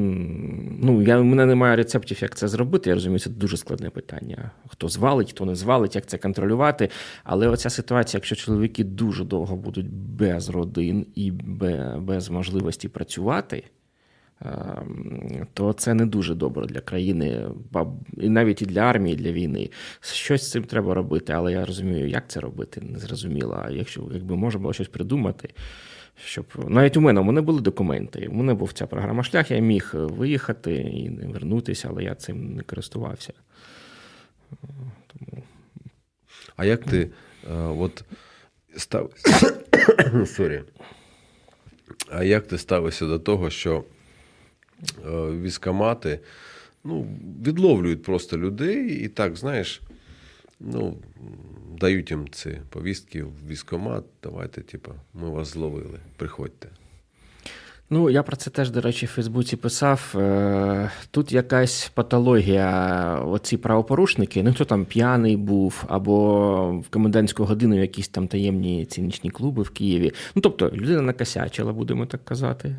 [0.83, 2.91] Ну, я, У мене немає рецептів, як це зробити.
[2.91, 4.51] Я розумію, це дуже складне питання.
[4.69, 6.89] Хто звалить, хто не звалить, як це контролювати.
[7.25, 11.31] Але оця ситуація, якщо чоловіки дуже довго будуть без родин і
[11.99, 13.65] без можливості працювати.
[14.41, 17.49] Ем, то це не дуже добре для країни,
[18.17, 19.71] і навіть і для армії, і для війни.
[20.01, 23.63] Щось з цим треба робити, але я розумію, як це робити, не зрозуміло.
[23.65, 25.49] А якщо якби можна було щось придумати,
[26.17, 28.29] щоб навіть у мене у мене були документи.
[28.29, 32.55] У мене був ця програма шлях, я міг виїхати і не вернутися, але я цим
[32.55, 33.33] не користувався.
[35.07, 35.43] Тому...
[36.57, 37.11] А як ти
[37.51, 38.05] е, от
[38.77, 39.11] став...
[40.15, 40.63] Sorry.
[42.11, 43.85] А як ти ставишся до того, що
[45.07, 46.21] е, військомати
[46.85, 47.07] ну,
[47.47, 49.83] відловлюють просто людей і так, знаєш,
[50.61, 50.97] ну,
[51.81, 54.05] дають їм ці повістки в військомат.
[54.23, 56.69] давайте, типу, ми вас зловили, приходьте.
[57.91, 60.15] Ну, я про це теж, до речі, в Фейсбуці писав.
[60.15, 67.81] Е, тут якась патологія, оці правопорушники, ну хто там п'яний був, або в комендантську годину
[67.81, 70.13] якісь там таємні цінічні клуби в Києві.
[70.35, 72.77] Ну, тобто, людина накосячила, будемо так казати.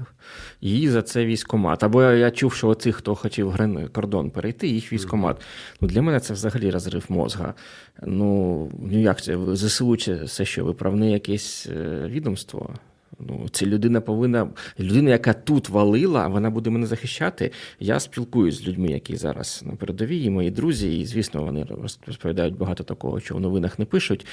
[0.61, 1.83] Її за це військомат.
[1.83, 3.53] Або я чув, що оці, хто хотів
[3.91, 5.41] кордон перейти, їх військомат.
[5.81, 7.53] Ну, Для мене це взагалі розрив мозга.
[8.03, 9.37] Ну, ну як це?
[9.53, 9.97] ЗСУ
[10.27, 12.73] це що, виправне якесь е, відомство?
[13.19, 14.49] Ну, Ця людина повинна,
[14.79, 17.51] людина, яка тут валила, вона буде мене захищати.
[17.79, 21.67] Я спілкуюсь з людьми, які зараз на передовій, і мої друзі, і звісно, вони
[22.07, 24.25] розповідають багато такого, що в новинах не пишуть.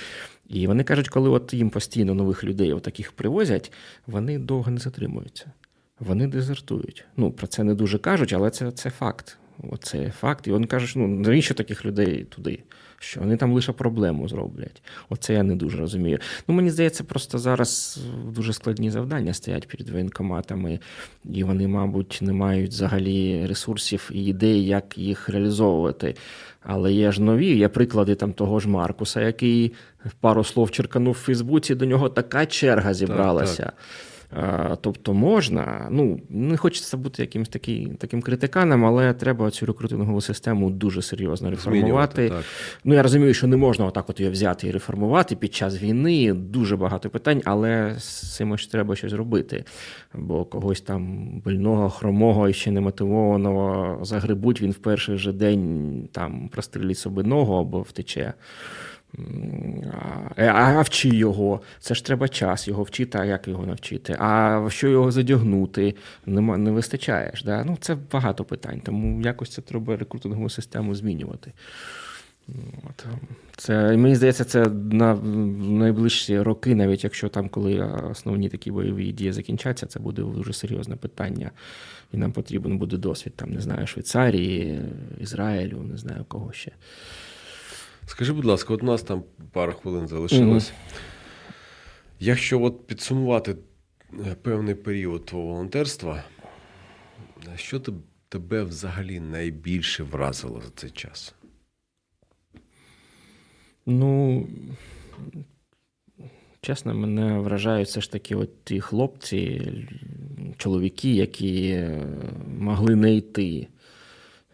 [0.48, 3.72] І вони кажуть, коли от їм постійно нових людей таких привозять,
[4.06, 5.52] вони довго не затримуються.
[6.00, 7.04] вони дезертують.
[7.16, 9.38] Ну, про це не дуже кажуть, але це це факт.
[9.70, 10.46] Оце факт.
[10.46, 12.62] І вони кажуть, ну навіщо таких людей туди?
[13.02, 14.82] Що вони там лише проблему зроблять?
[15.08, 16.18] Оце я не дуже розумію.
[16.48, 20.78] Ну, мені здається, просто зараз дуже складні завдання стоять перед воєнкоматами,
[21.24, 26.14] і вони, мабуть, не мають взагалі ресурсів і ідей, як їх реалізовувати.
[26.62, 29.72] Але є ж нові, є приклади там того ж Маркуса, який
[30.20, 33.62] пару слов черканув в Фейсбуці, до нього така черга зібралася.
[33.62, 33.84] Так, так.
[34.80, 40.70] Тобто можна, ну не хочеться бути якимось такі, таким критиканом, але треба цю рекрутингову систему
[40.70, 42.28] дуже серйозно реформувати.
[42.28, 42.44] Так.
[42.84, 46.32] Ну я розумію, що не можна отак от її взяти і реформувати під час війни.
[46.32, 49.64] Дуже багато питань, але з цим ж треба щось робити.
[50.14, 56.48] Бо когось там больного, хромого і ще немотивованого загребуть, він в перший же день там
[56.48, 58.32] прострілить собі ногу або втече.
[60.36, 64.16] А вчи його, це ж треба час його вчити, а як його навчити?
[64.18, 65.94] А що його задягнути?
[66.26, 67.32] Не не вистачає.
[67.44, 67.64] Да?
[67.64, 71.52] Ну, Це багато питань, тому якось це треба рекрутингову систему змінювати.
[72.84, 73.06] От.
[73.56, 79.32] Це, Мені здається, це на найближчі роки, навіть якщо там, коли основні такі бойові дії
[79.32, 81.50] закінчаться, це буде дуже серйозне питання.
[82.12, 84.80] І нам потрібен буде досвід, там, не знаю, Швейцарії,
[85.20, 86.72] Ізраїлю, не знаю кого ще.
[88.06, 90.70] Скажи, будь ласка, от у нас там пару хвилин залишилось.
[90.70, 91.00] Угу.
[92.20, 93.56] Якщо от підсумувати
[94.12, 96.24] е, певний період твого волонтерства,
[97.56, 97.80] що
[98.28, 101.34] тебе взагалі найбільше вразило за цей час?
[103.86, 104.46] Ну,
[106.60, 109.72] чесно, мене вражають все ж таки от ті хлопці,
[110.56, 112.06] чоловіки, які е,
[112.58, 113.68] могли не йти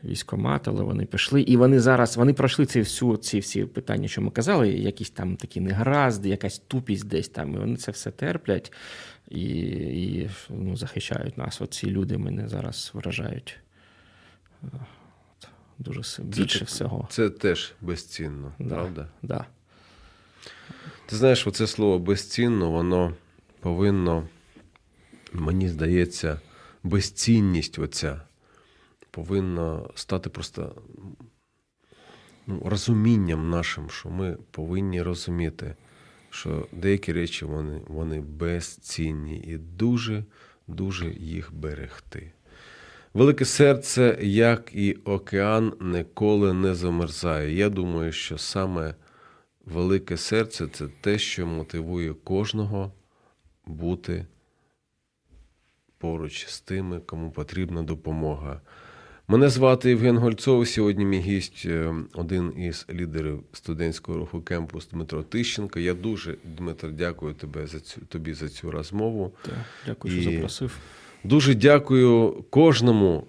[0.05, 1.43] військомат, але вони пішли.
[1.43, 5.37] І вони зараз вони пройшли ці всю, ці всі питання, що ми казали, якісь там
[5.37, 7.55] такі негаразди, якась тупість десь там.
[7.55, 8.73] І вони це все терплять
[9.31, 11.61] і і ну, захищають нас.
[11.61, 13.59] Оці люди мене зараз вражають.
[15.79, 17.09] Дуже більше це, всього.
[17.11, 19.09] Це теж безцінно, да, правда?
[19.23, 19.45] Да.
[21.07, 23.15] Ти знаєш, оце слово безцінно, воно
[23.61, 24.29] повинно,
[25.33, 26.41] мені здається,
[26.83, 28.21] безцінність оця
[29.11, 30.83] повинно стати просто
[32.47, 35.75] ну, розумінням нашим, що ми повинні розуміти,
[36.31, 42.33] що деякі речі вони, вони безцінні і дуже-дуже їх берегти.
[43.15, 47.55] Велике серце, як і океан, ніколи не замерзає.
[47.55, 48.95] Я думаю, що саме
[49.65, 52.93] велике серце це те, що мотивує кожного
[53.67, 54.27] бути
[55.99, 58.61] поруч з тими, кому потрібна допомога.
[59.31, 60.69] Мене звати Євген Гольцов.
[60.69, 65.81] Сьогодні мій гість е, один із лідерів студентського руху кемпус Дмитро Тищенко.
[65.81, 69.33] Я дуже, Дмитро, дякую тебе за цю тобі за цю розмову.
[69.43, 69.55] Так,
[69.87, 70.79] Дякую, І що запросив.
[71.25, 73.27] Дуже дякую кожному,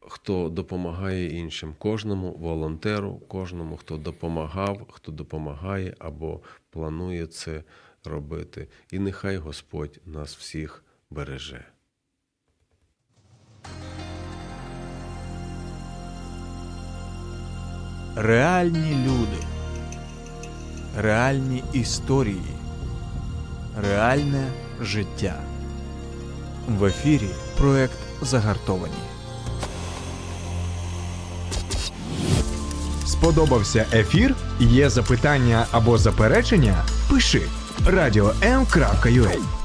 [0.00, 6.40] хто допомагає іншим, кожному волонтеру, кожному, хто допомагав, хто допомагає або
[6.70, 7.62] планує це
[8.04, 8.68] робити.
[8.92, 11.64] І нехай Господь нас всіх береже.
[18.16, 19.42] Реальні люди,
[20.98, 22.52] реальні історії,
[23.90, 24.44] реальне
[24.80, 25.34] життя.
[26.68, 28.94] В ефірі проект Загартовані.
[33.06, 34.34] Сподобався ефір?
[34.60, 36.84] Є запитання або заперечення?
[37.10, 37.42] Пиши
[37.86, 39.61] радіом.ua